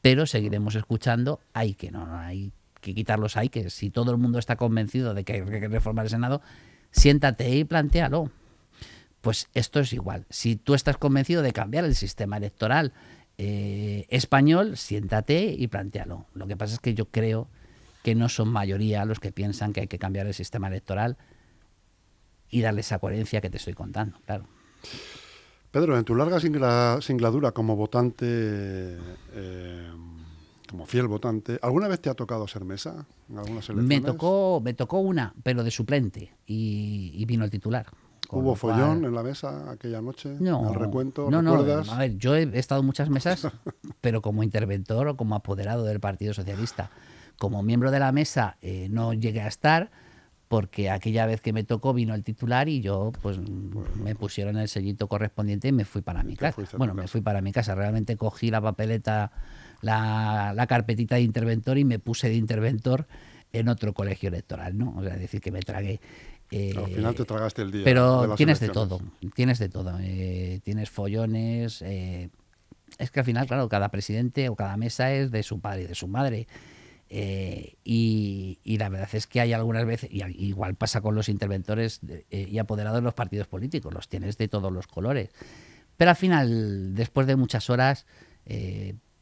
Pero 0.00 0.26
seguiremos 0.26 0.74
escuchando, 0.74 1.40
hay 1.52 1.74
que 1.74 1.90
no, 1.90 2.12
hay 2.16 2.52
que 2.82 2.94
quitarlos 2.94 3.38
hay 3.38 3.48
que 3.48 3.70
si 3.70 3.88
todo 3.88 4.10
el 4.10 4.18
mundo 4.18 4.38
está 4.38 4.56
convencido 4.56 5.14
de 5.14 5.24
que 5.24 5.34
hay 5.34 5.44
que 5.44 5.68
reformar 5.68 6.04
el 6.04 6.10
Senado, 6.10 6.42
siéntate 6.90 7.48
y 7.56 7.64
plantealo. 7.64 8.30
Pues 9.22 9.48
esto 9.54 9.80
es 9.80 9.92
igual. 9.92 10.26
Si 10.28 10.56
tú 10.56 10.74
estás 10.74 10.98
convencido 10.98 11.42
de 11.42 11.52
cambiar 11.52 11.84
el 11.84 11.94
sistema 11.94 12.36
electoral 12.36 12.92
eh, 13.38 14.06
español, 14.10 14.76
siéntate 14.76 15.54
y 15.56 15.68
plantealo. 15.68 16.26
Lo 16.34 16.46
que 16.48 16.56
pasa 16.56 16.74
es 16.74 16.80
que 16.80 16.94
yo 16.94 17.06
creo 17.06 17.48
que 18.02 18.16
no 18.16 18.28
son 18.28 18.48
mayoría 18.48 19.04
los 19.04 19.20
que 19.20 19.30
piensan 19.30 19.72
que 19.72 19.82
hay 19.82 19.86
que 19.86 19.98
cambiar 19.98 20.26
el 20.26 20.34
sistema 20.34 20.66
electoral 20.66 21.16
y 22.50 22.60
darle 22.62 22.80
esa 22.80 22.98
coherencia 22.98 23.40
que 23.40 23.48
te 23.48 23.58
estoy 23.58 23.74
contando, 23.74 24.18
claro. 24.26 24.48
Pedro, 25.70 25.96
en 25.96 26.04
tu 26.04 26.16
larga 26.16 26.38
singladura 27.00 27.52
como 27.52 27.76
votante, 27.76 28.26
eh, 28.26 29.90
como 30.72 30.86
fiel 30.86 31.06
votante, 31.06 31.58
¿alguna 31.60 31.86
vez 31.86 32.00
te 32.00 32.08
ha 32.08 32.14
tocado 32.14 32.48
ser 32.48 32.64
mesa 32.64 33.04
en 33.28 33.36
algunas 33.36 33.68
elecciones? 33.68 33.84
Me 33.84 34.00
tocó, 34.00 34.62
me 34.64 34.72
tocó 34.72 35.00
una, 35.00 35.34
pero 35.42 35.62
de 35.62 35.70
suplente, 35.70 36.32
y, 36.46 37.22
vino 37.26 37.44
el 37.44 37.50
titular. 37.50 37.86
¿Hubo 38.30 38.56
follón 38.56 39.04
en 39.04 39.14
la 39.14 39.22
mesa 39.22 39.70
aquella 39.70 40.00
noche? 40.00 40.34
No. 40.40 40.72
¿El 40.72 40.80
recuento? 40.80 41.30
No, 41.30 41.42
no, 41.42 41.56
a 41.56 41.98
ver, 41.98 42.16
yo 42.16 42.34
he 42.34 42.58
estado 42.58 42.80
en 42.80 42.86
muchas 42.86 43.10
mesas, 43.10 43.46
pero 44.00 44.22
como 44.22 44.42
interventor 44.42 45.08
o 45.08 45.16
como 45.18 45.34
apoderado 45.34 45.84
del 45.84 46.00
Partido 46.00 46.32
Socialista. 46.32 46.90
Como 47.38 47.62
miembro 47.62 47.90
de 47.90 47.98
la 47.98 48.10
mesa 48.10 48.56
eh, 48.62 48.88
no 48.90 49.12
llegué 49.12 49.42
a 49.42 49.48
estar, 49.48 49.90
porque 50.48 50.88
aquella 50.88 51.26
vez 51.26 51.42
que 51.42 51.52
me 51.52 51.64
tocó 51.64 51.92
vino 51.92 52.14
el 52.14 52.24
titular 52.24 52.70
y 52.70 52.80
yo 52.80 53.12
pues 53.20 53.38
me 54.02 54.14
pusieron 54.14 54.56
el 54.56 54.68
sellito 54.68 55.06
correspondiente 55.06 55.68
y 55.68 55.72
me 55.72 55.84
fui 55.84 56.00
para 56.00 56.22
mi 56.22 56.34
casa. 56.34 56.62
Bueno, 56.78 56.94
me 56.94 57.08
fui 57.08 57.20
para 57.20 57.42
mi 57.42 57.52
casa. 57.52 57.74
Realmente 57.74 58.16
cogí 58.16 58.50
la 58.50 58.62
papeleta, 58.62 59.32
la, 59.82 60.64
carpetita 60.68 61.16
de 61.16 61.22
interventor 61.22 61.76
y 61.76 61.84
me 61.84 61.98
puse 61.98 62.28
de 62.28 62.36
interventor 62.36 63.06
en 63.52 63.68
otro 63.68 63.92
colegio 63.92 64.28
electoral, 64.28 64.78
¿no? 64.78 64.94
O 64.96 65.02
sea, 65.02 65.16
decir 65.16 65.40
que 65.40 65.52
me 65.52 65.60
tragué. 65.60 66.00
Eh, 66.50 66.72
al 66.76 66.86
final 66.86 67.14
te 67.14 67.24
tragaste 67.24 67.62
el 67.62 67.72
día. 67.72 67.84
Pero 67.84 68.34
tienes 68.36 68.60
de 68.60 68.68
todo, 68.68 69.00
tienes 69.34 69.58
de 69.58 69.68
todo. 69.68 69.98
Eh, 70.00 70.60
tienes 70.64 70.88
follones. 70.88 71.82
Eh, 71.82 72.30
es 72.98 73.10
que 73.10 73.20
al 73.20 73.26
final, 73.26 73.46
claro, 73.46 73.68
cada 73.68 73.90
presidente 73.90 74.48
o 74.48 74.56
cada 74.56 74.76
mesa 74.76 75.12
es 75.12 75.30
de 75.30 75.42
su 75.42 75.60
padre 75.60 75.82
y 75.82 75.86
de 75.86 75.94
su 75.94 76.08
madre. 76.08 76.46
Eh, 77.14 77.74
y, 77.84 78.58
la 78.78 78.88
verdad 78.88 79.08
es 79.12 79.26
que 79.26 79.40
hay 79.40 79.52
algunas 79.52 79.84
veces, 79.84 80.08
y 80.10 80.22
igual 80.46 80.76
pasa 80.76 81.02
con 81.02 81.14
los 81.14 81.28
interventores 81.28 82.00
y 82.30 82.56
apoderados 82.56 83.00
de 83.00 83.02
los 83.02 83.12
partidos 83.12 83.48
políticos, 83.48 83.92
los 83.92 84.08
tienes 84.08 84.38
de 84.38 84.48
todos 84.48 84.72
los 84.72 84.86
colores. 84.86 85.30
Pero 85.98 86.10
al 86.10 86.16
final, 86.16 86.94
después 86.94 87.26
de 87.26 87.36
muchas 87.36 87.68
horas, 87.68 88.06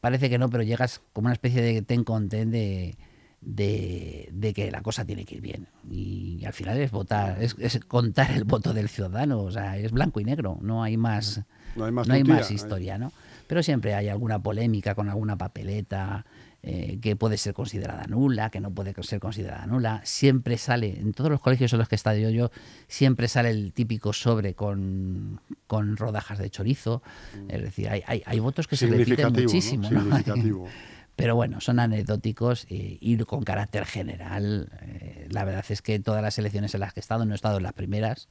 parece 0.01 0.31
que 0.31 0.39
no, 0.39 0.49
pero 0.51 0.63
llegas 0.63 1.01
como 1.13 1.27
una 1.27 1.35
especie 1.35 1.63
de 1.63 1.83
ten 1.83 2.05
content 2.05 2.53
de, 2.53 2.97
de, 3.41 4.53
que 4.55 4.71
la 4.71 4.83
cosa 4.83 5.05
tiene 5.05 5.25
que 5.25 5.37
ir 5.37 5.41
bien. 5.41 5.69
Y, 5.89 6.45
al 6.45 6.53
final 6.53 6.79
es 6.79 6.91
votar, 6.91 7.39
es, 7.41 7.81
contar 7.87 8.31
el 8.33 8.45
voto 8.45 8.73
del 8.73 8.89
ciudadano, 8.89 9.41
o 9.41 9.51
sea, 9.51 9.77
es 9.77 9.93
blanco 9.93 10.21
y 10.21 10.25
negro, 10.25 10.59
no 10.61 10.83
hay 10.83 10.97
más, 10.97 11.43
no 11.77 11.85
hay 11.85 11.93
más, 11.93 12.09
no 12.09 12.15
hay 12.15 12.25
más 12.25 12.51
historia, 12.51 12.99
¿no? 12.99 13.13
Pero 13.47 13.63
siempre 13.63 13.95
hay 13.95 14.09
alguna 14.09 14.39
polémica 14.41 14.95
con 14.95 15.09
alguna 15.09 15.37
papeleta. 15.37 16.25
Eh, 16.63 16.99
que 17.01 17.17
puede 17.17 17.39
ser 17.39 17.55
considerada 17.55 18.05
nula, 18.05 18.51
que 18.51 18.61
no 18.61 18.71
puede 18.71 18.93
ser 19.03 19.19
considerada 19.19 19.65
nula. 19.65 20.03
Siempre 20.05 20.59
sale, 20.59 21.01
en 21.01 21.15
todos 21.15 21.31
los 21.31 21.41
colegios 21.41 21.73
en 21.73 21.79
los 21.79 21.89
que 21.89 21.95
he 21.95 21.97
estado 21.97 22.19
yo, 22.19 22.51
siempre 22.87 23.29
sale 23.29 23.49
el 23.49 23.73
típico 23.73 24.13
sobre 24.13 24.53
con, 24.55 25.41
con 25.67 25.97
rodajas 25.97 26.39
de 26.39 26.51
chorizo. 26.51 27.03
Mm. 27.35 27.51
Es 27.51 27.63
decir, 27.63 27.89
hay, 27.89 28.03
hay, 28.27 28.41
votos 28.41 28.69
que 28.69 28.77
se 28.77 28.89
repiten 28.89 29.33
muchísimo. 29.33 29.89
Pero 31.17 31.35
bueno, 31.35 31.63
son 31.63 31.81
anecdóticos 31.81 32.67
y, 32.69 33.17
con 33.25 33.43
carácter 33.43 33.87
general. 33.87 34.71
Eh, 34.83 35.29
la 35.31 35.45
verdad 35.45 35.65
es 35.67 35.81
que 35.81 35.99
todas 35.99 36.23
las 36.23 36.39
elecciones 36.39 36.75
en 36.75 36.81
las 36.81 36.93
que 36.93 37.01
he 37.01 37.03
estado, 37.03 37.25
no 37.25 37.33
he 37.33 37.37
estado 37.37 37.57
en 37.57 37.63
las 37.63 37.73
primeras, 37.73 38.29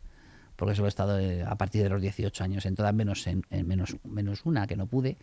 porque 0.55 0.75
solo 0.75 0.87
he 0.87 0.89
estado 0.89 1.17
eh, 1.19 1.43
a 1.43 1.55
partir 1.55 1.81
de 1.81 1.89
los 1.89 2.01
18 2.01 2.43
años 2.43 2.67
en 2.67 2.75
todas, 2.75 2.93
menos, 2.93 3.25
en, 3.25 3.43
menos, 3.65 3.95
menos 4.03 4.45
una 4.45 4.67
que 4.67 4.75
no 4.75 4.85
pude 4.85 5.17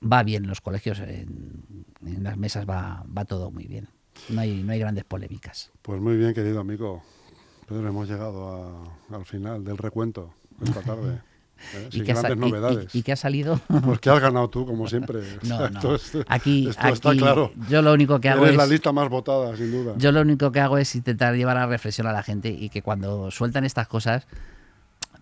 va 0.00 0.22
bien 0.22 0.44
en 0.44 0.48
los 0.48 0.60
colegios, 0.60 1.00
en, 1.00 1.64
las 2.22 2.36
mesas 2.36 2.68
va, 2.68 3.04
va, 3.16 3.24
todo 3.24 3.50
muy 3.50 3.66
bien. 3.66 3.88
No 4.28 4.40
hay, 4.40 4.62
no 4.62 4.72
hay 4.72 4.78
grandes 4.78 5.04
polémicas. 5.04 5.70
Pues 5.82 6.00
muy 6.00 6.16
bien, 6.16 6.34
querido 6.34 6.60
amigo. 6.60 7.02
Pedro, 7.66 7.88
hemos 7.88 8.08
llegado 8.08 8.92
al 9.10 9.24
final 9.24 9.64
del 9.64 9.78
recuento 9.78 10.34
esta 10.62 10.82
tarde. 10.82 11.20
¿eh? 11.74 11.88
Sin 11.90 12.04
grandes 12.04 12.36
novedades. 12.36 12.94
Y, 12.94 13.02
qué 13.02 13.12
ha 13.12 13.16
salido? 13.16 13.60
Pues 13.84 14.00
que 14.00 14.10
has 14.10 14.20
ganado 14.20 14.48
tú, 14.48 14.66
como 14.66 14.88
siempre. 14.88 15.20
No, 15.42 15.68
no. 15.68 15.96
aquí, 16.28 16.68
está 16.68 16.92
claro. 17.14 17.52
Yo 17.68 17.82
lo 17.82 17.92
único 17.92 18.20
que 18.20 18.28
hago 18.28 18.46
es... 18.46 18.56
la 18.56 18.66
lista 18.66 18.92
más 18.92 19.08
votada, 19.08 19.56
sin 19.56 19.70
duda. 19.70 19.94
Yo 19.98 20.12
lo 20.12 20.22
único 20.22 20.50
que 20.52 20.60
hago 20.60 20.78
es 20.78 20.94
intentar 20.94 21.34
llevar 21.34 21.56
a 21.56 21.66
reflexión 21.66 22.06
a 22.06 22.12
la 22.12 22.22
gente 22.22 22.48
y 22.48 22.68
que 22.68 22.82
cuando 22.82 23.30
sueltan 23.30 23.64
estas 23.64 23.88
cosas 23.88 24.26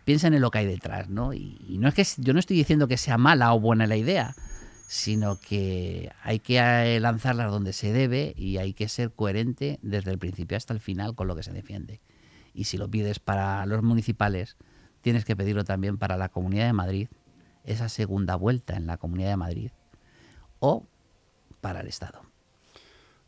piensen 0.04 0.32
en 0.32 0.40
lo 0.40 0.50
que 0.50 0.58
hay 0.58 0.66
detrás, 0.66 1.10
¿no? 1.10 1.34
Y, 1.34 1.76
no 1.78 1.86
es 1.88 1.94
que 1.94 2.06
yo 2.16 2.32
no 2.32 2.38
estoy 2.38 2.56
diciendo 2.56 2.88
que 2.88 2.96
sea 2.96 3.18
mala 3.18 3.52
o 3.52 3.60
buena 3.60 3.86
la 3.86 3.96
idea, 3.96 4.34
sino 4.88 5.38
que 5.38 6.10
hay 6.22 6.38
que 6.38 6.56
eh, 6.58 6.98
lanzarlas 6.98 7.50
donde 7.50 7.74
se 7.74 7.92
debe 7.92 8.32
y 8.38 8.56
hay 8.56 8.72
que 8.72 8.88
ser 8.88 9.12
coherente 9.12 9.78
desde 9.82 10.10
el 10.10 10.18
principio 10.18 10.56
hasta 10.56 10.72
el 10.72 10.80
final 10.80 11.14
con 11.14 11.28
lo 11.28 11.36
que 11.36 11.42
se 11.42 11.52
defiende. 11.52 12.00
Y 12.54 12.64
si 12.64 12.78
lo 12.78 12.90
pides 12.90 13.18
para 13.18 13.66
los 13.66 13.82
municipales, 13.82 14.56
tienes 15.02 15.26
que 15.26 15.36
pedirlo 15.36 15.62
también 15.64 15.98
para 15.98 16.16
la 16.16 16.30
Comunidad 16.30 16.64
de 16.64 16.72
Madrid, 16.72 17.08
esa 17.64 17.90
segunda 17.90 18.34
vuelta 18.36 18.76
en 18.76 18.86
la 18.86 18.96
Comunidad 18.96 19.28
de 19.28 19.36
Madrid, 19.36 19.70
o 20.58 20.86
para 21.60 21.80
el 21.80 21.86
Estado. 21.86 22.22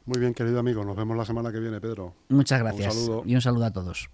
Muy 0.07 0.19
bien, 0.19 0.33
querido 0.33 0.61
amigo. 0.61 0.83
Nos 0.83 0.97
vemos 0.97 1.15
la 1.15 1.27
semana 1.27 1.53
que 1.53 1.61
viene, 1.61 1.79
Pedro. 1.79 2.15
Muchas 2.31 2.59
gracias. 2.61 2.97
Y 3.27 3.35
un 3.35 3.43
saludo 3.43 3.67
a 3.67 3.71
todos. 3.71 4.09